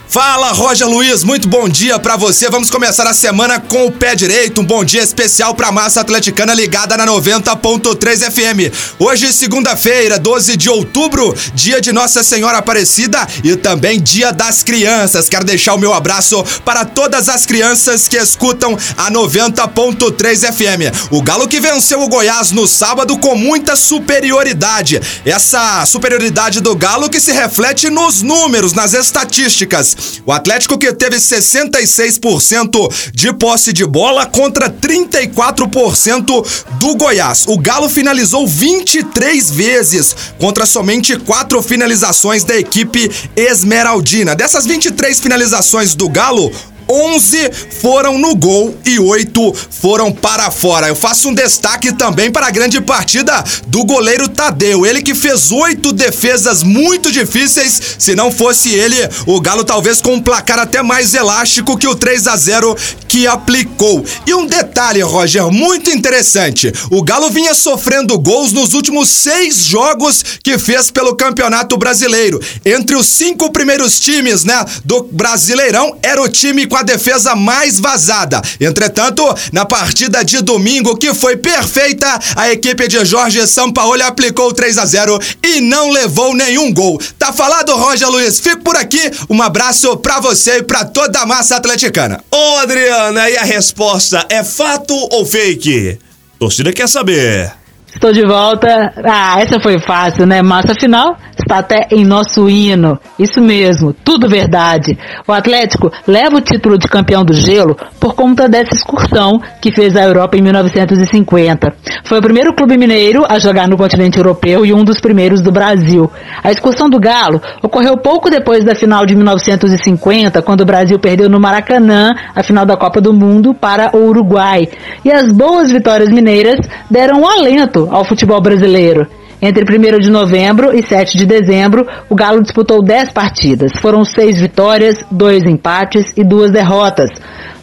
Fala, 0.09 0.51
Roger 0.51 0.89
Luiz, 0.89 1.04
muito 1.13 1.47
bom 1.47 1.69
dia 1.69 1.99
para 1.99 2.17
você. 2.17 2.49
Vamos 2.49 2.71
começar 2.71 3.05
a 3.05 3.13
semana 3.13 3.59
com 3.59 3.85
o 3.85 3.91
pé 3.91 4.15
direito. 4.15 4.59
Um 4.61 4.65
bom 4.65 4.83
dia 4.83 5.03
especial 5.03 5.53
pra 5.53 5.71
massa 5.71 6.01
atleticana 6.01 6.51
ligada 6.53 6.97
na 6.97 7.05
90.3 7.05 8.31
FM. 8.31 8.73
Hoje, 8.97 9.31
segunda-feira, 9.31 10.17
12 10.17 10.57
de 10.57 10.67
outubro, 10.67 11.35
dia 11.53 11.79
de 11.79 11.91
Nossa 11.93 12.23
Senhora 12.23 12.57
Aparecida 12.57 13.25
e 13.43 13.55
também 13.55 14.01
dia 14.01 14.33
das 14.33 14.63
crianças. 14.63 15.29
Quero 15.29 15.45
deixar 15.45 15.75
o 15.75 15.77
meu 15.77 15.93
abraço 15.93 16.43
para 16.65 16.83
todas 16.83 17.29
as 17.29 17.45
crianças 17.45 18.07
que 18.07 18.17
escutam 18.17 18.75
a 18.97 19.11
90.3 19.11 20.51
FM. 20.51 21.11
O 21.11 21.21
Galo 21.21 21.47
que 21.47 21.59
venceu 21.59 22.01
o 22.01 22.09
Goiás 22.09 22.51
no 22.51 22.67
sábado 22.67 23.15
com 23.19 23.35
muita 23.35 23.75
superioridade. 23.75 24.99
Essa 25.23 25.85
superioridade 25.85 26.61
do 26.61 26.75
Galo 26.75 27.09
que 27.09 27.19
se 27.19 27.31
reflete 27.31 27.91
nos 27.91 28.23
números, 28.23 28.73
nas 28.73 28.93
estatísticas. 28.93 29.95
O 30.25 30.31
Atlético 30.31 30.77
que 30.79 30.84
teve 30.93 31.17
66% 31.17 33.11
de 33.13 33.33
posse 33.33 33.73
de 33.73 33.85
bola 33.85 34.25
contra 34.25 34.69
34% 34.69 36.45
do 36.79 36.95
Goiás. 36.95 37.45
O 37.47 37.57
Galo 37.57 37.89
finalizou 37.89 38.47
23 38.47 39.51
vezes 39.51 40.15
contra 40.39 40.65
somente 40.65 41.17
quatro 41.17 41.61
finalizações 41.61 42.43
da 42.43 42.55
equipe 42.55 43.11
esmeraldina. 43.35 44.35
Dessas 44.35 44.65
23 44.65 45.19
finalizações 45.19 45.95
do 45.95 46.09
Galo, 46.09 46.51
11 46.89 47.51
foram 47.81 48.17
no 48.17 48.35
gol 48.35 48.75
e 48.85 48.99
8 48.99 49.53
foram 49.69 50.11
para 50.11 50.49
fora. 50.51 50.87
Eu 50.87 50.95
faço 50.95 51.29
um 51.29 51.33
destaque 51.33 51.91
também 51.91 52.31
para 52.31 52.47
a 52.47 52.51
grande 52.51 52.79
partida 52.81 53.43
do 53.67 53.83
goleiro 53.83 54.27
Tadeu. 54.27 54.85
Ele 54.85 55.01
que 55.01 55.15
fez 55.15 55.51
oito 55.51 55.91
defesas 55.91 56.63
muito 56.63 57.11
difíceis. 57.11 57.81
Se 57.97 58.15
não 58.15 58.31
fosse 58.31 58.73
ele, 58.73 58.97
o 59.25 59.39
Galo 59.39 59.63
talvez 59.63 60.01
com 60.01 60.13
um 60.13 60.21
placar 60.21 60.59
até 60.59 60.81
mais 60.81 61.13
elástico 61.13 61.77
que 61.77 61.87
o 61.87 61.95
3 61.95 62.27
a 62.27 62.35
0 62.35 62.75
que 63.07 63.27
aplicou. 63.27 64.03
E 64.27 64.33
um 64.33 64.45
detalhe, 64.45 65.01
Roger, 65.01 65.49
muito 65.51 65.89
interessante. 65.89 66.71
O 66.91 67.03
Galo 67.03 67.29
vinha 67.29 67.53
sofrendo 67.53 68.17
gols 68.19 68.51
nos 68.51 68.73
últimos 68.73 69.09
seis 69.09 69.65
jogos 69.65 70.23
que 70.43 70.57
fez 70.57 70.91
pelo 70.91 71.15
Campeonato 71.15 71.77
Brasileiro. 71.77 72.41
Entre 72.65 72.95
os 72.95 73.07
cinco 73.07 73.51
primeiros 73.51 73.99
times, 73.99 74.43
né, 74.43 74.65
do 74.83 75.03
Brasileirão, 75.11 75.97
era 76.01 76.21
o 76.21 76.29
time 76.29 76.67
com 76.75 76.79
a 76.79 76.83
defesa 76.83 77.35
mais 77.35 77.79
vazada. 77.79 78.41
Entretanto, 78.59 79.23
na 79.53 79.63
partida 79.65 80.25
de 80.25 80.41
domingo, 80.41 80.97
que 80.97 81.13
foi 81.13 81.37
perfeita, 81.37 82.19
a 82.35 82.51
equipe 82.51 82.85
de 82.89 83.05
Jorge 83.05 83.47
Sampaoli 83.47 84.01
aplicou 84.01 84.51
3 84.51 84.77
a 84.79 84.85
0 84.85 85.17
e 85.41 85.61
não 85.61 85.89
levou 85.89 86.35
nenhum 86.35 86.73
gol. 86.73 86.99
Tá 87.17 87.31
falado, 87.31 87.73
Roger 87.73 88.09
Luiz? 88.09 88.41
Fico 88.41 88.61
por 88.61 88.75
aqui. 88.75 89.09
Um 89.29 89.41
abraço 89.41 89.95
pra 89.97 90.19
você 90.19 90.57
e 90.57 90.63
pra 90.63 90.83
toda 90.83 91.19
a 91.19 91.25
massa 91.25 91.55
atleticana. 91.55 92.21
Ô, 92.29 92.57
Adriana, 92.57 93.29
e 93.29 93.37
a 93.37 93.43
resposta 93.43 94.25
é 94.27 94.43
fato 94.43 94.93
ou 95.13 95.25
fake? 95.25 95.97
Torcida 96.37 96.73
quer 96.73 96.89
saber. 96.89 97.64
Estou 97.95 98.11
de 98.11 98.23
volta. 98.23 98.93
Ah, 99.05 99.39
essa 99.39 99.57
foi 99.57 99.79
fácil, 99.79 100.25
né? 100.25 100.41
Massa 100.41 100.75
final 100.77 101.15
está 101.31 101.59
até 101.59 101.87
em 101.91 102.03
nosso 102.03 102.49
hino. 102.49 102.99
Isso 103.17 103.41
mesmo, 103.41 103.93
tudo 103.93 104.27
verdade. 104.27 104.97
O 105.25 105.31
Atlético 105.31 105.89
leva 106.05 106.35
o 106.35 106.41
título 106.41 106.77
de 106.77 106.89
campeão 106.89 107.23
do 107.23 107.33
gelo 107.33 107.75
por 107.97 108.13
conta 108.13 108.49
dessa 108.49 108.73
excursão 108.73 109.39
que 109.61 109.71
fez 109.71 109.95
a 109.95 110.03
Europa 110.03 110.37
em 110.37 110.41
1950. 110.41 111.73
Foi 112.03 112.19
o 112.19 112.21
primeiro 112.21 112.53
clube 112.53 112.77
mineiro 112.77 113.25
a 113.29 113.39
jogar 113.39 113.67
no 113.67 113.77
continente 113.77 114.17
europeu 114.17 114.65
e 114.65 114.73
um 114.73 114.83
dos 114.83 114.99
primeiros 114.99 115.41
do 115.41 115.51
Brasil. 115.51 116.11
A 116.43 116.51
excursão 116.51 116.89
do 116.89 116.99
Galo 116.99 117.41
ocorreu 117.63 117.97
pouco 117.97 118.29
depois 118.29 118.65
da 118.65 118.75
final 118.75 119.05
de 119.05 119.15
1950, 119.15 120.41
quando 120.41 120.61
o 120.61 120.65
Brasil 120.65 120.99
perdeu 120.99 121.29
no 121.29 121.39
Maracanã 121.39 122.13
a 122.35 122.43
final 122.43 122.65
da 122.65 122.75
Copa 122.75 122.99
do 122.99 123.13
Mundo 123.13 123.53
para 123.53 123.95
o 123.95 124.09
Uruguai. 124.09 124.67
E 125.03 125.11
as 125.11 125.31
boas 125.31 125.71
vitórias 125.71 126.09
mineiras 126.09 126.59
deram 126.89 127.21
um 127.21 127.27
alento 127.27 127.84
ao 127.91 128.05
futebol 128.05 128.41
brasileiro. 128.41 129.07
Entre 129.41 129.63
1 129.63 129.99
de 129.99 130.09
novembro 130.09 130.73
e 130.73 130.81
7 130.81 131.17
de 131.17 131.25
dezembro, 131.25 131.85
o 132.09 132.15
Galo 132.15 132.41
disputou 132.41 132.81
10 132.81 133.11
partidas. 133.11 133.71
Foram 133.79 134.05
6 134.05 134.39
vitórias, 134.39 135.05
2 135.11 135.43
empates 135.43 136.13
e 136.15 136.23
2 136.23 136.51
derrotas. 136.51 137.09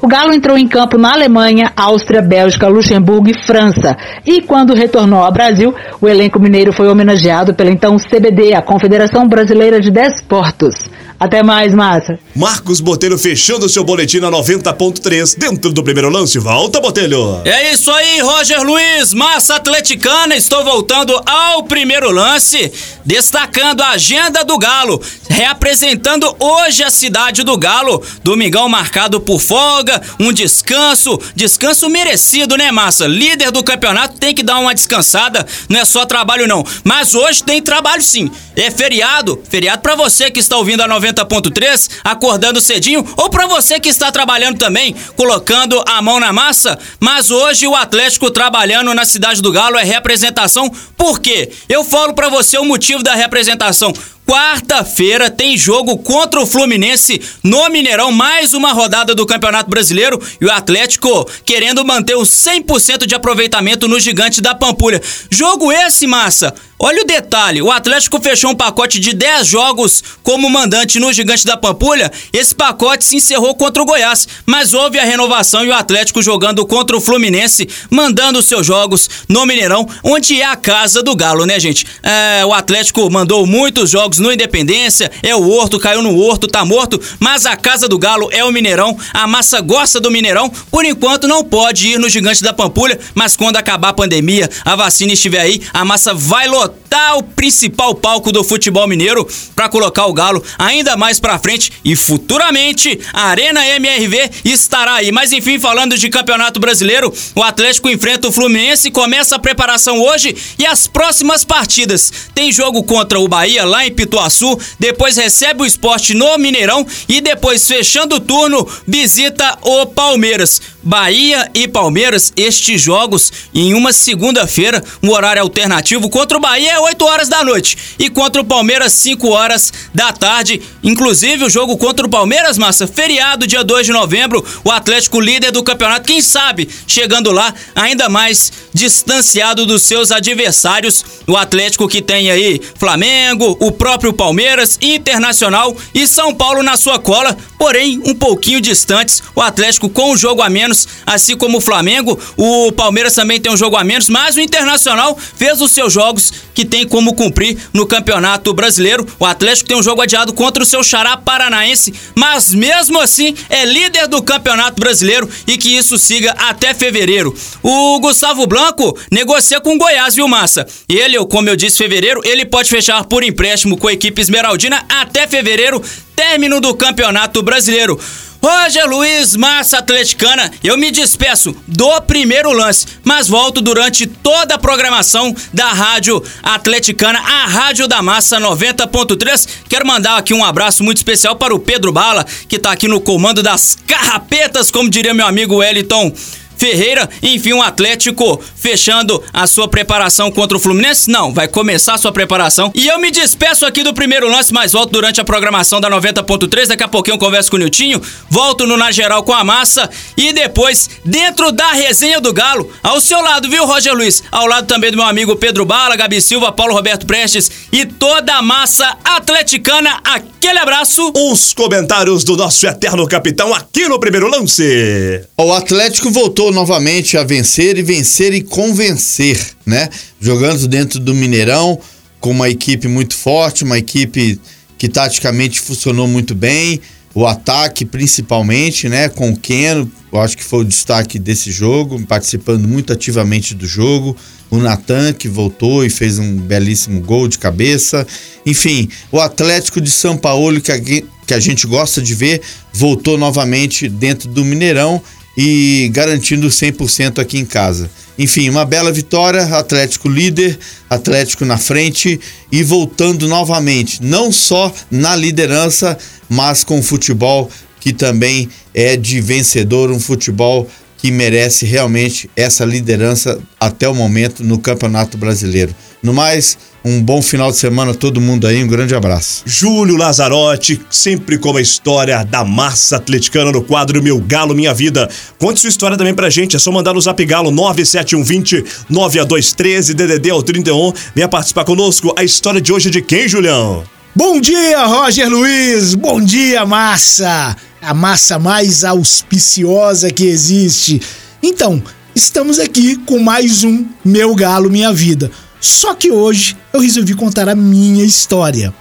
O 0.02 0.08
Galo 0.08 0.34
entrou 0.34 0.58
em 0.58 0.66
campo 0.66 0.98
na 0.98 1.12
Alemanha, 1.12 1.72
Áustria, 1.76 2.20
Bélgica, 2.20 2.66
Luxemburgo 2.66 3.30
e 3.30 3.46
França. 3.46 3.96
E 4.26 4.42
quando 4.42 4.74
retornou 4.74 5.22
ao 5.22 5.32
Brasil, 5.32 5.72
o 6.00 6.08
elenco 6.08 6.40
mineiro 6.40 6.72
foi 6.72 6.88
homenageado 6.88 7.54
pela 7.54 7.70
então 7.70 7.96
CBD, 7.96 8.52
a 8.52 8.60
Confederação 8.60 9.28
Brasileira 9.28 9.80
de 9.80 9.92
Desportos. 9.92 10.74
Até 11.22 11.40
mais, 11.40 11.72
Massa. 11.72 12.18
Marcos 12.34 12.80
Botelho 12.80 13.16
fechando 13.16 13.68
seu 13.68 13.84
boletim 13.84 14.18
na 14.18 14.28
90.3 14.28 15.38
dentro 15.38 15.72
do 15.72 15.84
primeiro 15.84 16.08
lance. 16.10 16.36
Volta, 16.36 16.80
Botelho. 16.80 17.40
É 17.44 17.72
isso 17.72 17.92
aí, 17.92 18.20
Roger 18.20 18.60
Luiz, 18.64 19.14
massa 19.14 19.54
atleticana. 19.54 20.34
Estou 20.34 20.64
voltando 20.64 21.14
ao 21.24 21.62
primeiro 21.62 22.10
lance, 22.10 22.72
destacando 23.04 23.82
a 23.82 23.90
agenda 23.90 24.42
do 24.42 24.58
Galo, 24.58 25.00
reapresentando 25.28 26.34
hoje 26.40 26.82
a 26.82 26.90
cidade 26.90 27.44
do 27.44 27.56
Galo. 27.56 28.02
Domingão 28.24 28.68
marcado 28.68 29.20
por 29.20 29.40
folga, 29.40 29.91
um 30.20 30.32
descanso, 30.32 31.18
descanso 31.34 31.88
merecido, 31.88 32.56
né, 32.56 32.70
massa? 32.70 33.06
Líder 33.06 33.50
do 33.50 33.62
campeonato 33.62 34.18
tem 34.18 34.34
que 34.34 34.42
dar 34.42 34.58
uma 34.58 34.74
descansada, 34.74 35.46
não 35.68 35.80
é 35.80 35.84
só 35.84 36.06
trabalho 36.06 36.46
não. 36.46 36.64
Mas 36.84 37.14
hoje 37.14 37.42
tem 37.42 37.60
trabalho 37.60 38.02
sim. 38.02 38.30
É 38.54 38.70
feriado, 38.70 39.42
feriado 39.48 39.82
para 39.82 39.94
você 39.94 40.30
que 40.30 40.40
está 40.40 40.56
ouvindo 40.56 40.82
a 40.82 40.88
90.3, 40.88 41.88
acordando 42.04 42.60
cedinho, 42.60 43.06
ou 43.16 43.30
para 43.30 43.46
você 43.46 43.80
que 43.80 43.88
está 43.88 44.12
trabalhando 44.12 44.58
também, 44.58 44.94
colocando 45.16 45.82
a 45.86 46.00
mão 46.02 46.20
na 46.20 46.32
massa. 46.32 46.78
Mas 47.00 47.30
hoje 47.30 47.66
o 47.66 47.74
Atlético 47.74 48.30
trabalhando 48.30 48.94
na 48.94 49.04
cidade 49.04 49.40
do 49.40 49.52
Galo 49.52 49.78
é 49.78 49.84
representação. 49.84 50.70
Por 50.96 51.20
quê? 51.20 51.50
Eu 51.68 51.84
falo 51.84 52.14
para 52.14 52.28
você 52.28 52.58
o 52.58 52.64
motivo 52.64 53.02
da 53.02 53.14
representação. 53.14 53.92
Quarta-feira 54.32 55.30
tem 55.30 55.58
jogo 55.58 55.98
contra 55.98 56.40
o 56.40 56.46
Fluminense 56.46 57.20
no 57.42 57.68
Mineirão, 57.68 58.10
mais 58.10 58.54
uma 58.54 58.72
rodada 58.72 59.14
do 59.14 59.26
Campeonato 59.26 59.68
Brasileiro 59.68 60.18
e 60.40 60.46
o 60.46 60.50
Atlético 60.50 61.28
querendo 61.44 61.84
manter 61.84 62.14
o 62.14 62.22
100% 62.22 63.04
de 63.04 63.14
aproveitamento 63.14 63.86
no 63.86 64.00
Gigante 64.00 64.40
da 64.40 64.54
Pampulha. 64.54 65.02
Jogo 65.30 65.70
esse, 65.70 66.06
massa. 66.06 66.54
Olha 66.84 67.02
o 67.02 67.06
detalhe, 67.06 67.62
o 67.62 67.70
Atlético 67.70 68.20
fechou 68.20 68.50
um 68.50 68.56
pacote 68.56 68.98
de 68.98 69.12
10 69.12 69.46
jogos 69.46 70.02
como 70.20 70.50
mandante 70.50 70.98
no 70.98 71.12
Gigante 71.12 71.46
da 71.46 71.56
Pampulha. 71.56 72.10
Esse 72.32 72.52
pacote 72.52 73.04
se 73.04 73.14
encerrou 73.14 73.54
contra 73.54 73.80
o 73.80 73.86
Goiás, 73.86 74.26
mas 74.44 74.74
houve 74.74 74.98
a 74.98 75.04
renovação 75.04 75.64
e 75.64 75.68
o 75.68 75.72
Atlético 75.72 76.20
jogando 76.20 76.66
contra 76.66 76.96
o 76.96 77.00
Fluminense, 77.00 77.68
mandando 77.88 78.42
seus 78.42 78.66
jogos 78.66 79.08
no 79.28 79.46
Mineirão, 79.46 79.88
onde 80.02 80.40
é 80.40 80.44
a 80.44 80.56
casa 80.56 81.04
do 81.04 81.14
Galo, 81.14 81.46
né, 81.46 81.60
gente? 81.60 81.86
É, 82.02 82.44
o 82.44 82.52
Atlético 82.52 83.08
mandou 83.08 83.46
muitos 83.46 83.88
jogos 83.88 84.18
no 84.18 84.32
Independência, 84.32 85.08
é 85.22 85.36
o 85.36 85.48
Horto, 85.48 85.78
caiu 85.78 86.02
no 86.02 86.18
Horto, 86.18 86.48
tá 86.48 86.64
morto, 86.64 87.00
mas 87.20 87.46
a 87.46 87.54
casa 87.54 87.86
do 87.86 87.96
Galo 87.96 88.28
é 88.32 88.44
o 88.44 88.50
Mineirão. 88.50 88.98
A 89.14 89.28
massa 89.28 89.60
gosta 89.60 90.00
do 90.00 90.10
Mineirão, 90.10 90.50
por 90.68 90.84
enquanto 90.84 91.28
não 91.28 91.44
pode 91.44 91.90
ir 91.90 92.00
no 92.00 92.08
Gigante 92.08 92.42
da 92.42 92.52
Pampulha, 92.52 92.98
mas 93.14 93.36
quando 93.36 93.56
acabar 93.56 93.90
a 93.90 93.94
pandemia, 93.94 94.50
a 94.64 94.74
vacina 94.74 95.12
estiver 95.12 95.42
aí, 95.42 95.62
a 95.72 95.84
massa 95.84 96.12
vai 96.12 96.48
lotar 96.48 96.71
o 97.16 97.22
principal 97.22 97.94
palco 97.94 98.32
do 98.32 98.44
futebol 98.44 98.86
mineiro 98.86 99.26
para 99.54 99.68
colocar 99.68 100.06
o 100.06 100.12
Galo 100.12 100.42
ainda 100.58 100.96
mais 100.96 101.20
para 101.20 101.38
frente 101.38 101.72
e 101.84 101.94
futuramente 101.96 102.98
a 103.12 103.26
Arena 103.26 103.66
MRV 103.66 104.30
estará 104.44 104.94
aí. 104.94 105.12
Mas 105.12 105.32
enfim, 105.32 105.58
falando 105.58 105.96
de 105.96 106.08
Campeonato 106.08 106.60
Brasileiro, 106.60 107.12
o 107.34 107.42
Atlético 107.42 107.90
enfrenta 107.90 108.28
o 108.28 108.32
Fluminense, 108.32 108.90
começa 108.90 109.36
a 109.36 109.38
preparação 109.38 110.00
hoje 110.00 110.34
e 110.58 110.66
as 110.66 110.86
próximas 110.86 111.44
partidas. 111.44 112.12
Tem 112.34 112.52
jogo 112.52 112.82
contra 112.82 113.20
o 113.20 113.28
Bahia 113.28 113.64
lá 113.64 113.86
em 113.86 113.92
Pituaçu, 113.92 114.58
depois 114.78 115.16
recebe 115.16 115.62
o 115.62 115.66
esporte 115.66 116.14
no 116.14 116.38
Mineirão 116.38 116.86
e 117.08 117.20
depois 117.20 117.66
fechando 117.66 118.16
o 118.16 118.20
turno 118.20 118.66
visita 118.86 119.58
o 119.62 119.86
Palmeiras. 119.86 120.60
Bahia 120.82 121.50
e 121.54 121.68
Palmeiras, 121.68 122.32
estes 122.36 122.80
jogos 122.80 123.32
em 123.54 123.74
uma 123.74 123.92
segunda-feira, 123.92 124.82
um 125.02 125.10
horário 125.10 125.42
alternativo. 125.42 126.08
Contra 126.08 126.38
o 126.38 126.40
Bahia 126.40 126.72
é 126.72 126.80
8 126.80 127.04
horas 127.04 127.28
da 127.28 127.44
noite 127.44 127.76
e 127.98 128.08
contra 128.08 128.40
o 128.40 128.44
Palmeiras 128.44 128.92
5 128.92 129.28
horas 129.28 129.72
da 129.94 130.12
tarde. 130.12 130.60
Inclusive 130.82 131.44
o 131.44 131.50
jogo 131.50 131.76
contra 131.76 132.06
o 132.06 132.10
Palmeiras, 132.10 132.58
massa, 132.58 132.86
feriado 132.86 133.46
dia 133.46 133.62
2 133.62 133.86
de 133.86 133.92
novembro, 133.92 134.44
o 134.64 134.70
Atlético 134.70 135.20
líder 135.20 135.50
do 135.52 135.62
campeonato, 135.62 136.06
quem 136.06 136.20
sabe, 136.20 136.68
chegando 136.86 137.30
lá 137.30 137.54
ainda 137.74 138.08
mais 138.08 138.52
distanciado 138.72 139.66
dos 139.66 139.82
seus 139.82 140.10
adversários. 140.10 141.04
O 141.26 141.36
Atlético 141.36 141.88
que 141.88 142.02
tem 142.02 142.30
aí 142.30 142.60
Flamengo, 142.78 143.56
o 143.60 143.70
próprio 143.70 144.12
Palmeiras, 144.12 144.78
Internacional 144.80 145.76
e 145.94 146.06
São 146.06 146.34
Paulo 146.34 146.62
na 146.62 146.76
sua 146.76 146.98
cola, 146.98 147.36
porém 147.58 148.00
um 148.04 148.14
pouquinho 148.14 148.60
distantes. 148.60 149.22
O 149.34 149.40
Atlético 149.40 149.88
com 149.88 150.12
um 150.12 150.16
jogo 150.16 150.42
a 150.42 150.50
menos, 150.50 150.71
assim 151.06 151.36
como 151.36 151.58
o 151.58 151.60
Flamengo, 151.60 152.18
o 152.36 152.72
Palmeiras 152.72 153.14
também 153.14 153.40
tem 153.40 153.52
um 153.52 153.56
jogo 153.56 153.76
a 153.76 153.84
menos, 153.84 154.08
mas 154.08 154.36
o 154.36 154.40
Internacional 154.40 155.18
fez 155.36 155.60
os 155.60 155.72
seus 155.72 155.92
jogos 155.92 156.32
que 156.54 156.64
tem 156.64 156.86
como 156.86 157.14
cumprir 157.14 157.56
no 157.72 157.86
Campeonato 157.86 158.52
Brasileiro. 158.52 159.06
O 159.18 159.24
Atlético 159.24 159.68
tem 159.68 159.76
um 159.76 159.82
jogo 159.82 160.02
adiado 160.02 160.32
contra 160.32 160.62
o 160.62 160.66
seu 160.66 160.82
Xará 160.82 161.16
Paranaense, 161.16 161.92
mas 162.14 162.54
mesmo 162.54 163.00
assim 163.00 163.34
é 163.48 163.64
líder 163.64 164.08
do 164.08 164.22
Campeonato 164.22 164.80
Brasileiro 164.80 165.28
e 165.46 165.56
que 165.56 165.76
isso 165.76 165.98
siga 165.98 166.32
até 166.32 166.74
fevereiro. 166.74 167.34
O 167.62 168.00
Gustavo 168.00 168.46
Blanco 168.46 168.96
negocia 169.10 169.60
com 169.60 169.74
o 169.74 169.78
Goiás, 169.78 170.14
viu, 170.14 170.28
Massa? 170.28 170.66
Ele, 170.88 171.18
como 171.26 171.48
eu 171.48 171.56
disse, 171.56 171.78
fevereiro, 171.78 172.20
ele 172.24 172.44
pode 172.44 172.68
fechar 172.68 173.04
por 173.04 173.22
empréstimo 173.22 173.76
com 173.76 173.88
a 173.88 173.92
equipe 173.92 174.20
Esmeraldina 174.20 174.84
até 174.88 175.26
fevereiro, 175.26 175.82
término 176.14 176.60
do 176.60 176.74
Campeonato 176.74 177.42
Brasileiro. 177.42 177.98
Roger 178.44 178.88
Luiz, 178.88 179.36
massa 179.36 179.78
atleticana, 179.78 180.50
eu 180.64 180.76
me 180.76 180.90
despeço 180.90 181.54
do 181.68 182.00
primeiro 182.02 182.50
lance, 182.50 182.86
mas 183.04 183.28
volto 183.28 183.60
durante 183.60 184.04
toda 184.04 184.56
a 184.56 184.58
programação 184.58 185.32
da 185.54 185.68
Rádio 185.68 186.20
Atleticana, 186.42 187.20
a 187.20 187.46
Rádio 187.46 187.86
da 187.86 188.02
Massa 188.02 188.40
90.3. 188.40 189.48
Quero 189.68 189.86
mandar 189.86 190.16
aqui 190.16 190.34
um 190.34 190.44
abraço 190.44 190.82
muito 190.82 190.96
especial 190.96 191.36
para 191.36 191.54
o 191.54 191.60
Pedro 191.60 191.92
Bala, 191.92 192.26
que 192.48 192.58
tá 192.58 192.72
aqui 192.72 192.88
no 192.88 193.00
comando 193.00 193.44
das 193.44 193.78
carrapetas, 193.86 194.72
como 194.72 194.90
diria 194.90 195.14
meu 195.14 195.26
amigo 195.26 195.58
Wellington 195.58 196.12
Ferreira. 196.62 197.10
Enfim, 197.20 197.54
o 197.54 197.60
Atlético 197.60 198.40
fechando 198.54 199.20
a 199.32 199.48
sua 199.48 199.66
preparação 199.66 200.30
contra 200.30 200.56
o 200.56 200.60
Fluminense. 200.60 201.10
Não, 201.10 201.34
vai 201.34 201.48
começar 201.48 201.94
a 201.94 201.98
sua 201.98 202.12
preparação. 202.12 202.70
E 202.72 202.86
eu 202.86 203.00
me 203.00 203.10
despeço 203.10 203.66
aqui 203.66 203.82
do 203.82 203.92
primeiro 203.92 204.28
lance, 204.28 204.54
mas 204.54 204.70
volto 204.70 204.92
durante 204.92 205.20
a 205.20 205.24
programação 205.24 205.80
da 205.80 205.90
90.3. 205.90 206.68
Daqui 206.68 206.84
a 206.84 206.88
pouquinho 206.88 207.14
eu 207.14 207.18
converso 207.18 207.50
com 207.50 207.56
o 207.56 207.58
Niltinho. 207.58 208.00
Volto 208.30 208.64
no 208.64 208.76
Na 208.76 208.92
Geral 208.92 209.24
com 209.24 209.32
a 209.32 209.42
Massa. 209.42 209.90
E 210.16 210.32
depois, 210.32 210.88
dentro 211.04 211.50
da 211.50 211.72
resenha 211.72 212.20
do 212.20 212.32
Galo, 212.32 212.70
ao 212.80 213.00
seu 213.00 213.20
lado, 213.20 213.50
viu, 213.50 213.66
Roger 213.66 213.92
Luiz? 213.92 214.22
Ao 214.30 214.46
lado 214.46 214.68
também 214.68 214.92
do 214.92 214.96
meu 214.96 215.06
amigo 215.06 215.34
Pedro 215.34 215.64
Bala, 215.64 215.96
Gabi 215.96 216.20
Silva, 216.20 216.52
Paulo 216.52 216.74
Roberto 216.74 217.06
Prestes 217.06 217.50
e 217.72 217.84
toda 217.84 218.34
a 218.34 218.42
massa 218.42 218.96
atleticana. 219.04 220.00
Aquele 220.04 220.60
abraço. 220.60 221.12
Os 221.16 221.52
comentários 221.52 222.22
do 222.22 222.36
nosso 222.36 222.64
eterno 222.68 223.08
capitão 223.08 223.52
aqui 223.52 223.88
no 223.88 223.98
primeiro 223.98 224.28
lance. 224.28 225.26
O 225.36 225.52
Atlético 225.52 226.08
voltou 226.08 226.51
novamente 226.52 227.16
a 227.16 227.24
vencer 227.24 227.78
e 227.78 227.82
vencer 227.82 228.32
e 228.32 228.42
convencer, 228.42 229.38
né? 229.64 229.88
Jogando 230.20 230.68
dentro 230.68 231.00
do 231.00 231.14
Mineirão 231.14 231.78
com 232.20 232.30
uma 232.30 232.48
equipe 232.48 232.86
muito 232.86 233.16
forte, 233.16 233.64
uma 233.64 233.78
equipe 233.78 234.38
que 234.78 234.88
taticamente 234.88 235.60
funcionou 235.60 236.06
muito 236.06 236.34
bem, 236.34 236.80
o 237.14 237.26
ataque 237.26 237.84
principalmente, 237.84 238.88
né, 238.88 239.08
com 239.08 239.30
o 239.30 239.36
Keno, 239.36 239.90
eu 240.12 240.20
acho 240.20 240.36
que 240.36 240.44
foi 240.44 240.60
o 240.60 240.64
destaque 240.64 241.18
desse 241.18 241.50
jogo, 241.50 242.00
participando 242.06 242.66
muito 242.66 242.92
ativamente 242.92 243.54
do 243.54 243.66
jogo, 243.66 244.16
o 244.50 244.58
Natan 244.58 245.12
que 245.12 245.28
voltou 245.28 245.84
e 245.84 245.90
fez 245.90 246.18
um 246.18 246.36
belíssimo 246.36 247.00
gol 247.00 247.26
de 247.26 247.38
cabeça, 247.38 248.06
enfim, 248.46 248.88
o 249.10 249.18
Atlético 249.20 249.80
de 249.80 249.90
São 249.90 250.16
Paulo 250.16 250.60
que 250.60 250.70
a, 250.70 250.80
que 250.80 251.04
a 251.34 251.40
gente 251.40 251.66
gosta 251.66 252.00
de 252.00 252.14
ver, 252.14 252.40
voltou 252.72 253.18
novamente 253.18 253.88
dentro 253.88 254.28
do 254.28 254.44
Mineirão 254.44 255.02
e 255.36 255.90
garantindo 255.92 256.48
100% 256.48 257.18
aqui 257.18 257.38
em 257.38 257.44
casa. 257.44 257.90
Enfim, 258.18 258.48
uma 258.50 258.64
bela 258.64 258.92
vitória, 258.92 259.42
Atlético 259.56 260.08
líder, 260.08 260.58
Atlético 260.88 261.44
na 261.44 261.56
frente 261.56 262.20
e 262.50 262.62
voltando 262.62 263.26
novamente, 263.26 264.02
não 264.02 264.30
só 264.30 264.72
na 264.90 265.16
liderança, 265.16 265.96
mas 266.28 266.62
com 266.62 266.78
o 266.78 266.82
futebol 266.82 267.50
que 267.80 267.92
também 267.92 268.48
é 268.72 268.96
de 268.96 269.20
vencedor, 269.20 269.90
um 269.90 269.98
futebol 269.98 270.68
que 271.02 271.10
merece 271.10 271.66
realmente 271.66 272.30
essa 272.36 272.64
liderança 272.64 273.40
até 273.58 273.88
o 273.88 273.94
momento 273.94 274.44
no 274.44 274.56
Campeonato 274.56 275.18
Brasileiro. 275.18 275.74
No 276.00 276.14
mais, 276.14 276.56
um 276.84 277.02
bom 277.02 277.20
final 277.20 277.50
de 277.50 277.56
semana 277.56 277.90
a 277.90 277.94
todo 277.94 278.20
mundo 278.20 278.46
aí, 278.46 278.62
um 278.62 278.68
grande 278.68 278.94
abraço. 278.94 279.42
Júlio 279.44 279.96
Lazarotti, 279.96 280.80
sempre 280.88 281.38
com 281.38 281.56
a 281.56 281.60
história 281.60 282.22
da 282.22 282.44
massa 282.44 282.98
atleticana 282.98 283.50
no 283.50 283.64
quadro 283.64 284.00
Meu 284.00 284.20
Galo 284.20 284.54
Minha 284.54 284.72
Vida. 284.72 285.10
Conte 285.40 285.58
sua 285.58 285.70
história 285.70 285.96
também 285.96 286.14
pra 286.14 286.30
gente, 286.30 286.54
é 286.54 286.58
só 286.60 286.70
mandar 286.70 286.94
no 286.94 287.00
Zap 287.00 287.24
Galo 287.24 287.50
97120 287.50 288.64
9213 288.88 289.94
DDD 289.94 290.30
ao 290.30 290.40
31. 290.40 290.92
Venha 291.16 291.26
participar 291.26 291.64
conosco. 291.64 292.14
A 292.16 292.22
história 292.22 292.60
de 292.60 292.72
hoje 292.72 292.90
é 292.90 292.92
de 292.92 293.02
quem, 293.02 293.26
Julião? 293.26 293.82
Bom 294.14 294.40
dia, 294.40 294.84
Roger 294.84 295.28
Luiz. 295.28 295.96
Bom 295.96 296.20
dia, 296.20 296.64
massa. 296.64 297.56
A 297.82 297.92
massa 297.92 298.38
mais 298.38 298.84
auspiciosa 298.84 300.08
que 300.12 300.24
existe. 300.24 301.02
Então, 301.42 301.82
estamos 302.14 302.60
aqui 302.60 302.94
com 302.94 303.18
mais 303.18 303.64
um 303.64 303.84
Meu 304.04 304.36
Galo 304.36 304.70
Minha 304.70 304.92
Vida. 304.92 305.28
Só 305.60 305.92
que 305.92 306.08
hoje 306.08 306.56
eu 306.72 306.78
resolvi 306.78 307.12
contar 307.14 307.48
a 307.48 307.56
minha 307.56 308.04
história. 308.04 308.72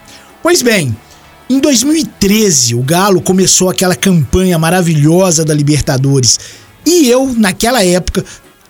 Pois 0.44 0.62
bem, 0.62 0.96
em 1.50 1.60
2013 1.60 2.76
o 2.76 2.84
Galo 2.84 3.24
começou 3.24 3.72
aquela 3.72 3.96
campanha 3.96 4.60
maravilhosa 4.60 5.44
da 5.44 5.56
Libertadores 5.56 6.40
e 6.86 7.10
eu, 7.10 7.34
naquela 7.36 7.84
época, 7.84 8.24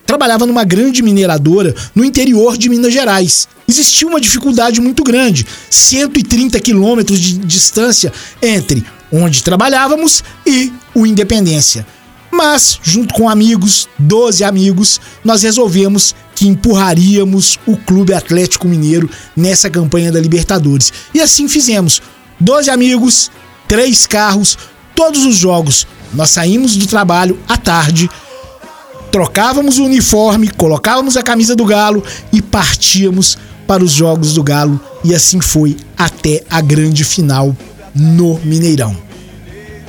trabalhava 0.06 0.46
numa 0.46 0.64
grande 0.64 1.02
mineradora 1.02 1.76
no 1.94 2.06
interior 2.06 2.58
de 2.58 2.70
Minas 2.70 2.94
Gerais. 2.94 3.50
Existia 3.68 4.08
uma 4.08 4.22
dificuldade 4.22 4.80
muito 4.80 5.04
grande, 5.04 5.46
130 5.70 6.58
quilômetros 6.62 7.20
de 7.20 7.38
distância 7.38 8.14
entre 8.42 8.86
onde 9.12 9.44
trabalhávamos 9.44 10.24
e 10.46 10.72
o 10.94 11.06
Independência. 11.06 11.86
Mas, 12.32 12.80
junto 12.82 13.14
com 13.14 13.30
amigos, 13.30 13.90
12 14.00 14.44
amigos, 14.44 15.02
nós 15.24 15.44
resolvemos 15.44 16.16
que 16.34 16.48
empurraríamos 16.48 17.60
o 17.68 17.76
Clube 17.76 18.14
Atlético 18.14 18.68
Mineiro 18.68 19.10
nessa 19.36 19.70
campanha 19.70 20.12
da 20.12 20.20
Libertadores. 20.20 20.94
E 21.14 21.20
assim 21.20 21.50
fizemos. 21.50 22.02
12 22.40 22.70
amigos, 22.70 23.30
três 23.68 24.08
carros, 24.08 24.58
todos 24.96 25.26
os 25.26 25.36
jogos. 25.36 25.86
Nós 26.14 26.32
saímos 26.32 26.76
do 26.78 26.88
trabalho 26.88 27.38
à 27.48 27.58
tarde, 27.58 28.10
trocávamos 29.12 29.78
o 29.78 29.84
uniforme, 29.84 30.50
colocávamos 30.50 31.18
a 31.18 31.22
camisa 31.22 31.56
do 31.56 31.66
Galo 31.66 32.04
e 32.32 32.42
partíamos 32.42 33.38
para 33.68 33.84
os 33.84 33.92
jogos 33.92 34.34
do 34.34 34.44
Galo. 34.44 34.80
E 35.04 35.14
assim 35.14 35.42
foi 35.42 35.78
até 35.98 36.44
a 36.50 36.62
grande 36.62 37.04
final 37.04 37.56
no 37.96 38.40
Mineirão. 38.44 38.96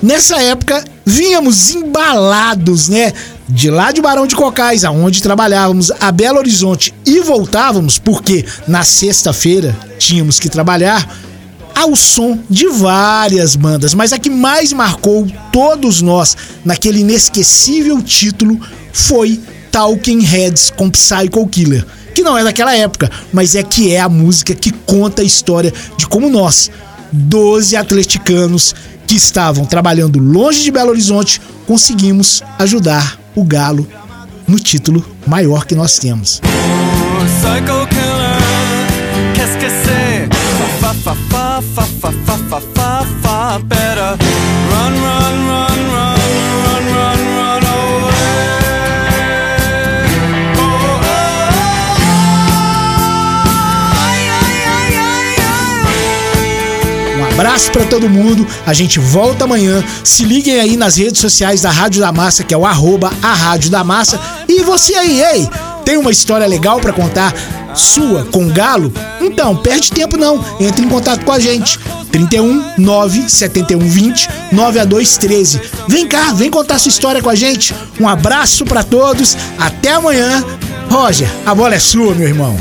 Nessa 0.03 0.41
época, 0.43 0.85
vínhamos 1.05 1.71
embalados, 1.71 2.89
né? 2.89 3.13
De 3.49 3.71
lá 3.71 3.93
de 3.93 4.01
Barão 4.01 4.27
de 4.27 4.35
Cocais, 4.35 4.85
aonde 4.85 5.23
trabalhávamos, 5.23 5.93
a 6.01 6.11
Belo 6.11 6.39
Horizonte 6.39 6.93
e 7.07 7.21
voltávamos, 7.21 7.99
porque 7.99 8.45
na 8.67 8.83
sexta-feira 8.83 9.77
tínhamos 9.99 10.41
que 10.41 10.49
trabalhar, 10.49 11.09
ao 11.75 11.97
som 11.97 12.39
de 12.49 12.67
várias 12.69 13.57
bandas, 13.57 13.95
mas 13.95 14.13
a 14.13 14.19
que 14.19 14.31
mais 14.31 14.73
marcou 14.73 15.27
todos 15.53 16.03
nós 16.03 16.37
naquele 16.65 17.01
inesquecível 17.01 18.03
título 18.03 18.61
foi 18.93 19.41
Talking 19.71 20.21
Heads 20.21 20.71
com 20.71 20.91
Psycho 20.91 21.47
Killer, 21.49 21.85
que 22.15 22.23
não 22.23 22.37
é 22.37 22.45
daquela 22.45 22.77
época, 22.77 23.11
mas 23.33 23.55
é 23.55 23.63
que 23.63 23.95
é 23.95 24.01
a 24.01 24.09
música 24.09 24.55
que 24.55 24.71
conta 24.71 25.23
a 25.23 25.25
história 25.25 25.73
de 25.97 26.07
como 26.07 26.29
nós, 26.29 26.71
12 27.13 27.77
atleticanos 27.77 28.75
que 29.07 29.15
estavam 29.17 29.65
trabalhando 29.65 30.19
longe 30.19 30.63
de 30.63 30.71
Belo 30.71 30.91
Horizonte, 30.91 31.41
conseguimos 31.67 32.43
ajudar 32.59 33.19
o 33.35 33.45
Galo 33.45 33.87
no 34.49 34.59
título 34.59 35.05
maior 35.27 35.67
que 35.67 35.75
nós 35.75 35.99
temos. 35.99 36.41
Psycho 36.41 37.87
killer, 37.89 39.35
qu'est-ce 39.35 39.59
abraço 57.43 57.73
para 57.73 57.85
todo 57.85 58.09
mundo. 58.09 58.47
A 58.65 58.73
gente 58.73 59.01
volta 59.01 59.45
amanhã. 59.45 59.83
Se 60.05 60.25
liguem 60.25 60.61
aí 60.61 60.77
nas 60.77 60.97
redes 60.97 61.21
sociais 61.21 61.61
da 61.61 61.73
Rádio 61.73 62.01
da 62.01 62.13
Massa, 62.13 62.45
que 62.45 62.55
é 62.55 62.57
o 62.57 62.65
arroba 62.65 63.13
a 63.21 63.35
Rádio 63.35 63.69
da 63.69 63.83
Massa. 63.83 64.21
E 64.49 64.63
você 64.63 64.95
aí, 64.95 65.21
ei, 65.21 65.49
tem 65.85 65.97
uma 65.97 66.13
história 66.13 66.47
legal 66.47 66.79
para 66.79 66.93
contar 66.93 67.35
sua 67.75 68.25
com 68.27 68.49
Galo? 68.49 68.93
Então, 69.21 69.57
perde 69.57 69.91
tempo 69.91 70.17
não. 70.17 70.45
Entre 70.61 70.85
em 70.85 70.89
contato 70.89 71.25
com 71.25 71.33
a 71.33 71.41
gente. 71.41 71.81
31 72.13 72.75
9 72.79 73.29
71 73.29 73.79
20 73.81 74.29
92 74.53 75.17
13. 75.17 75.61
Vem 75.89 76.07
cá, 76.07 76.33
vem 76.33 76.49
contar 76.49 76.79
sua 76.79 76.91
história 76.91 77.21
com 77.21 77.31
a 77.31 77.35
gente. 77.35 77.75
Um 77.99 78.09
abraço 78.09 78.65
para 78.65 78.85
todos. 78.85 79.37
Até 79.59 79.91
amanhã. 79.91 80.45
Roger, 80.89 81.29
a 81.45 81.53
bola 81.57 81.75
é 81.75 81.81
sua, 81.81 82.15
meu 82.15 82.29
irmão. 82.29 82.57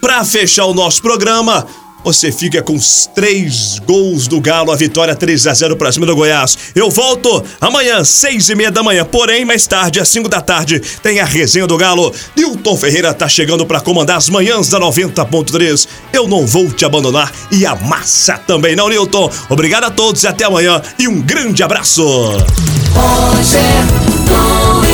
Para 0.00 0.24
fechar 0.24 0.64
o 0.64 0.74
nosso 0.74 1.00
programa, 1.00 1.66
você 2.04 2.30
fica 2.30 2.62
com 2.62 2.74
os 2.74 3.06
três 3.14 3.78
gols 3.80 4.28
do 4.28 4.40
Galo, 4.40 4.70
a 4.70 4.76
vitória 4.76 5.16
3 5.16 5.46
a 5.46 5.54
0 5.54 5.76
para 5.76 5.90
cima 5.90 6.04
do 6.04 6.14
Goiás. 6.14 6.56
Eu 6.74 6.90
volto 6.90 7.42
amanhã, 7.60 8.04
seis 8.04 8.48
e 8.48 8.54
meia 8.54 8.70
da 8.70 8.82
manhã. 8.82 9.04
Porém, 9.04 9.44
mais 9.44 9.66
tarde, 9.66 9.98
às 9.98 10.08
5 10.08 10.28
da 10.28 10.40
tarde, 10.40 10.80
tem 11.02 11.18
a 11.20 11.24
resenha 11.24 11.66
do 11.66 11.76
Galo. 11.76 12.12
Nilton 12.36 12.76
Ferreira 12.76 13.14
tá 13.14 13.26
chegando 13.26 13.64
para 13.64 13.80
comandar 13.80 14.18
as 14.18 14.28
manhãs 14.28 14.68
da 14.68 14.78
90.3. 14.78 15.88
Eu 16.12 16.28
não 16.28 16.46
vou 16.46 16.70
te 16.70 16.84
abandonar 16.84 17.32
e 17.50 17.64
a 17.64 17.74
massa 17.74 18.36
também 18.38 18.76
não, 18.76 18.88
Nilton. 18.88 19.30
Obrigado 19.48 19.84
a 19.84 19.90
todos 19.90 20.22
e 20.22 20.26
até 20.26 20.44
amanhã 20.44 20.82
e 20.98 21.08
um 21.08 21.22
grande 21.22 21.62
abraço. 21.62 22.04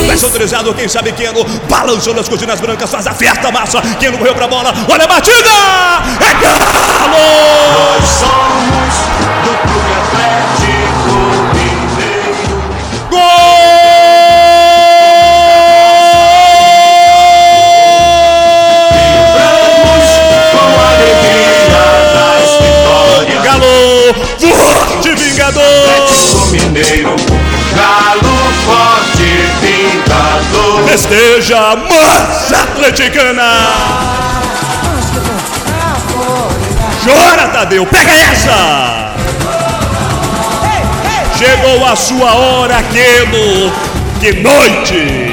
Vai 0.06 0.16
autorizado, 0.24 0.74
quem 0.74 0.88
sabe 0.88 1.12
Keno 1.12 1.44
balançou 1.68 2.14
nas 2.14 2.28
cortinas 2.28 2.60
brancas, 2.60 2.90
faz 2.90 3.06
a 3.06 3.12
festa, 3.14 3.50
massa. 3.50 3.80
Keno 3.98 4.18
morreu 4.18 4.34
pra 4.34 4.48
bola, 4.48 4.72
olha 4.88 5.04
a 5.04 5.06
batida! 5.06 5.50
É 6.20 6.34
Galo! 6.40 7.16
Nós 7.72 8.04
somos 8.08 8.94
do 9.44 9.52
Clube 9.68 9.92
Atlético 10.00 11.16
Mineiro. 11.54 12.58
Gol! 13.10 13.20
Galo, 23.44 24.14
forte 24.40 25.14
vingador! 25.14 25.62
Atlético 25.62 26.46
Mineiro, 26.46 27.16
Galo 27.74 28.40
forte 28.66 28.99
Festeja 30.86 31.76
Massa 31.76 32.62
Atleticana! 32.62 33.50
Chora, 37.04 37.48
Tadeu, 37.48 37.86
pega 37.86 38.12
essa! 38.12 39.14
Chegou 41.36 41.86
a 41.86 41.96
sua 41.96 42.34
hora, 42.34 42.82
Queno! 42.82 43.72
Que 44.20 44.32
noite! 44.32 45.32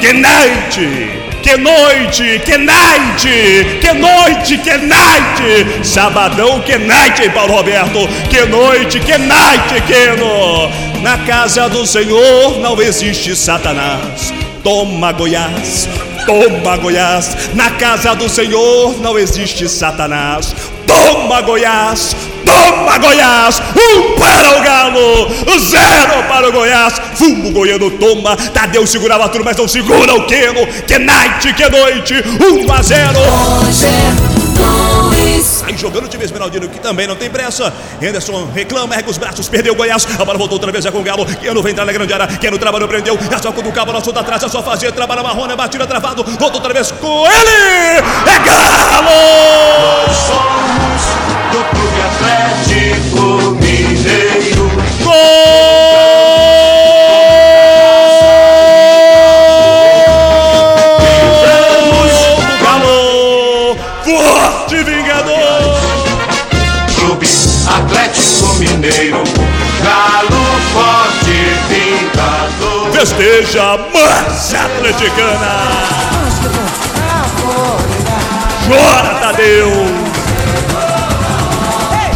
Que 0.00 0.12
night! 0.12 1.22
Que 1.42 1.56
noite, 1.56 2.40
que 2.44 2.56
night, 2.56 3.78
que 3.80 3.92
noite, 3.94 4.58
que 4.58 4.78
night, 4.78 5.84
sabadão, 5.84 6.60
que 6.60 6.78
night, 6.78 7.20
hein, 7.20 7.30
Paulo 7.30 7.54
Roberto, 7.54 8.08
que 8.30 8.46
noite, 8.46 9.00
que 9.00 9.18
night, 9.18 9.82
Queno. 9.88 10.91
Na 11.02 11.18
casa 11.18 11.68
do 11.68 11.84
Senhor 11.84 12.60
não 12.60 12.80
existe 12.80 13.34
Satanás. 13.34 14.32
Toma 14.62 15.10
Goiás, 15.10 15.88
toma 16.24 16.76
Goiás. 16.76 17.36
Na 17.54 17.70
casa 17.72 18.14
do 18.14 18.28
Senhor 18.28 18.96
não 19.00 19.18
existe 19.18 19.68
Satanás. 19.68 20.54
Toma 20.86 21.40
Goiás, 21.40 22.14
toma 22.46 22.98
Goiás. 22.98 23.60
Um 23.76 24.16
para 24.16 24.58
o 24.58 24.62
Galo, 24.62 25.28
zero 25.58 26.22
para 26.28 26.48
o 26.48 26.52
Goiás. 26.52 26.94
Fumo 27.16 27.50
goiano 27.50 27.90
toma. 27.90 28.36
Tadeu 28.36 28.86
segurava 28.86 29.28
tudo, 29.28 29.44
mas 29.44 29.56
não 29.56 29.66
segura 29.66 30.14
o 30.14 30.24
Queno. 30.26 30.64
Que 30.86 31.00
night, 31.00 31.52
que 31.52 31.68
noite. 31.68 32.14
Um 32.40 32.72
a 32.72 32.80
zero. 32.80 33.18
Sai 35.40 35.76
jogando 35.76 36.06
o 36.06 36.08
time 36.08 36.24
Esmeraldino, 36.24 36.68
que 36.68 36.78
também 36.78 37.06
não 37.06 37.16
tem 37.16 37.30
pressa. 37.30 37.72
Henderson 38.00 38.50
reclama, 38.52 38.94
ergue 38.94 39.10
os 39.10 39.18
braços, 39.18 39.48
perdeu 39.48 39.72
o 39.72 39.76
Goiás. 39.76 40.06
A 40.18 40.24
bola 40.24 40.38
voltou 40.38 40.56
outra 40.56 40.72
vez, 40.72 40.84
é 40.84 40.90
com 40.90 40.98
o 40.98 41.02
Galo. 41.02 41.24
Queno 41.24 41.62
vem 41.62 41.72
entrar 41.72 41.84
na 41.84 41.92
grande 41.92 42.12
área. 42.12 42.26
Queno 42.26 42.58
trabalhou, 42.58 42.88
prendeu. 42.88 43.18
É 43.30 43.38
só 43.38 43.52
quando 43.52 43.68
o 43.68 43.72
cabo 43.72 43.92
solta 44.00 44.20
atrás, 44.20 44.42
é 44.42 44.48
só 44.48 44.62
fazer. 44.62 44.92
Trabalha 44.92 45.22
Marrone, 45.22 45.54
batida 45.56 45.86
travado. 45.86 46.24
Voltou 46.24 46.54
outra 46.54 46.72
vez 46.72 46.90
com 46.90 47.26
ele. 47.26 47.98
É 47.98 48.38
Galo! 48.44 49.08
Nós 50.06 50.16
somos 50.16 51.02
do 51.52 51.64
Clube 51.70 52.00
Atlético 52.00 52.81
Atleticana! 75.02 75.82
Chora, 78.66 79.14
Tadeu! 79.20 80.12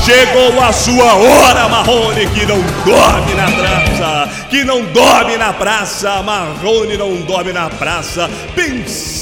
Chegou 0.05 0.63
a 0.63 0.73
sua 0.73 1.15
hora, 1.15 1.69
Marrone, 1.69 2.29
que 2.29 2.47
não 2.47 2.63
dorme 2.85 3.35
na 3.35 3.51
praça, 3.51 4.31
que 4.49 4.63
não 4.63 4.85
dorme 4.85 5.37
na 5.37 5.53
praça, 5.53 6.23
Marrone 6.23 6.97
não 6.97 7.17
dorme 7.23 7.53
na 7.53 7.69
praça, 7.69 8.31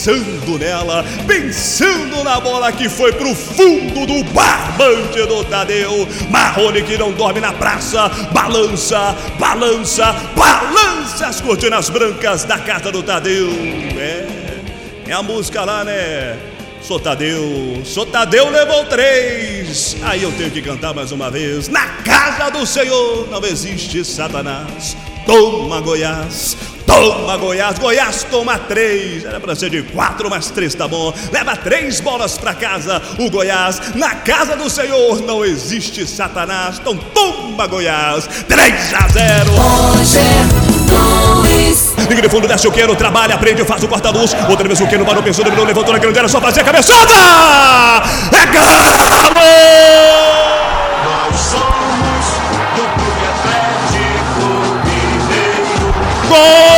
pensando 0.05 0.59
nela, 0.59 1.03
pensando 1.27 2.23
na 2.23 2.39
bola 2.39 2.71
que 2.71 2.91
foi 2.91 3.11
pro 3.13 3.35
fundo 3.35 4.05
do 4.05 4.23
barbante 4.33 5.27
do 5.27 5.43
Tadeu, 5.45 6.07
Marrone 6.29 6.83
que 6.83 6.99
não 6.99 7.11
dorme 7.11 7.41
na 7.41 7.55
praça, 7.55 8.11
balança, 8.31 9.17
balança, 9.39 10.13
balança 10.37 11.27
as 11.27 11.41
cortinas 11.41 11.89
brancas 11.89 12.45
da 12.45 12.59
casa 12.59 12.93
do 12.93 13.03
Tadeu, 13.03 13.49
é, 13.97 14.27
é 15.09 15.13
a 15.13 15.23
música 15.23 15.65
lá, 15.65 15.85
né? 15.85 16.37
Sou 16.83 17.01
Tadeu, 17.01 17.81
sou 17.83 18.05
Tadeu 18.05 18.51
levou 18.51 18.85
três. 18.85 19.97
Aí 20.03 20.23
eu 20.23 20.31
tenho 20.33 20.51
que 20.51 20.61
cantar 20.61 20.93
mais 20.93 21.13
uma 21.13 21.31
vez. 21.31 21.67
Na 21.69 21.87
casa 22.03 22.51
do 22.51 22.67
Senhor 22.67 23.27
não 23.31 23.43
existe 23.43 24.05
Satanás. 24.05 24.95
Toma 25.25 25.81
Goiás, 25.81 26.55
toma 26.95 27.37
Goiás, 27.37 27.79
Goiás 27.79 28.25
toma 28.31 28.59
três. 28.59 29.25
Era 29.25 29.41
pra 29.41 29.55
ser 29.55 29.71
de 29.71 29.83
quatro, 29.83 30.31
mas 30.31 30.51
três 30.51 30.75
tá 30.75 30.87
bom. 30.87 31.13
Leva 31.33 31.57
três 31.57 32.01
bolas 32.01 32.39
pra 32.39 32.55
casa, 32.55 33.03
o 33.19 33.31
Goiás. 33.31 33.95
Na 33.95 34.15
casa 34.17 34.57
do 34.57 34.71
Senhor 34.71 35.21
não 35.23 35.45
existe 35.45 36.07
Satanás. 36.07 36.79
Então 36.79 36.97
toma 36.97 37.67
Goiás, 37.67 38.29
3 38.49 38.95
a 38.95 39.09
0. 39.09 39.51
Liga 42.09 42.23
de 42.23 42.29
fundo, 42.29 42.47
desce 42.47 42.69
o 42.69 42.73
queiro, 42.73 42.95
trabalha, 42.95 43.35
aprende, 43.35 43.65
faz 43.65 43.83
o 43.83 43.89
corta-luz. 43.89 44.35
Outra 44.49 44.67
vez 44.67 44.81
o 44.81 44.87
queiro 44.87 45.05
parou, 45.05 45.23
pensou, 45.23 45.45
dominou, 45.45 45.65
levantou 45.65 45.93
na 45.93 45.99
grande 45.99 46.19
área, 46.19 46.29
só 46.29 46.41
fazia 46.41 46.63
a 46.63 46.65
cabeçada! 46.65 47.13
É 48.33 48.47
Galo! 48.47 49.35
Nós. 51.05 51.55
Gol 56.29 56.74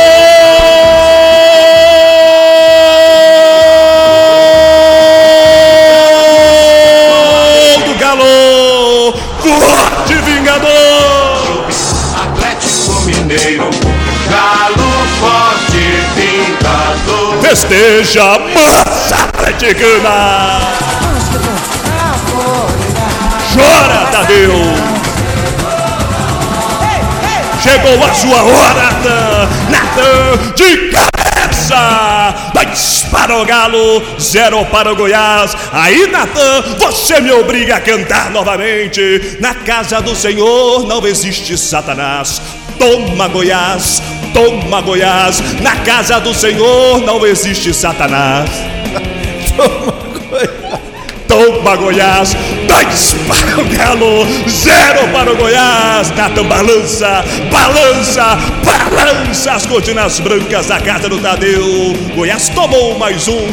Mineiro. 13.37 13.69
Galo 14.29 14.89
forte 15.19 15.85
vingador. 16.15 17.41
Festeja 17.41 18.39
Massa 18.39 19.15
Atleticana! 19.15 20.59
Chora, 23.53 24.07
Tadeu! 24.11 24.53
Chegou 27.61 28.03
a 28.03 28.13
sua 28.13 28.43
hora! 28.43 29.49
Natan 29.69 30.53
de 30.55 30.91
cabeça! 30.91 32.51
Dois 32.53 33.05
para 33.11 33.37
o 33.37 33.45
Galo, 33.45 34.03
zero 34.19 34.65
para 34.65 34.91
o 34.91 34.95
Goiás. 34.95 35.55
Aí, 35.71 36.07
Natan, 36.07 36.63
você 36.79 37.21
me 37.21 37.31
obriga 37.31 37.75
a 37.75 37.81
cantar 37.81 38.31
novamente. 38.31 39.37
Na 39.39 39.53
casa 39.53 40.01
do 40.01 40.15
Senhor 40.15 40.87
não 40.87 41.05
existe 41.05 41.57
Satanás. 41.57 42.41
Toma 42.77 43.27
Goiás, 43.27 44.01
toma 44.33 44.81
Goiás. 44.81 45.41
Na 45.61 45.75
casa 45.77 46.19
do 46.19 46.33
Senhor 46.33 47.01
não 47.01 47.25
existe 47.25 47.73
Satanás. 47.73 48.49
Toma 49.57 50.15
Goiás. 50.29 50.77
Toma 51.27 51.75
Goiás, 51.75 52.37
dois 52.67 53.15
para 53.27 53.61
o 53.61 53.65
Galo, 53.65 54.25
zero 54.47 55.07
para 55.11 55.31
o 55.33 55.35
Goiás. 55.35 56.09
Natan 56.11 56.45
balança, 56.45 57.23
balança, 57.51 58.37
balança 58.63 59.51
as 59.51 59.65
cortinas 59.65 60.19
brancas 60.19 60.67
da 60.67 60.79
casa 60.79 61.09
do 61.09 61.19
Tadeu. 61.19 61.93
Goiás 62.15 62.49
tomou 62.49 62.97
mais 62.97 63.27
um. 63.27 63.47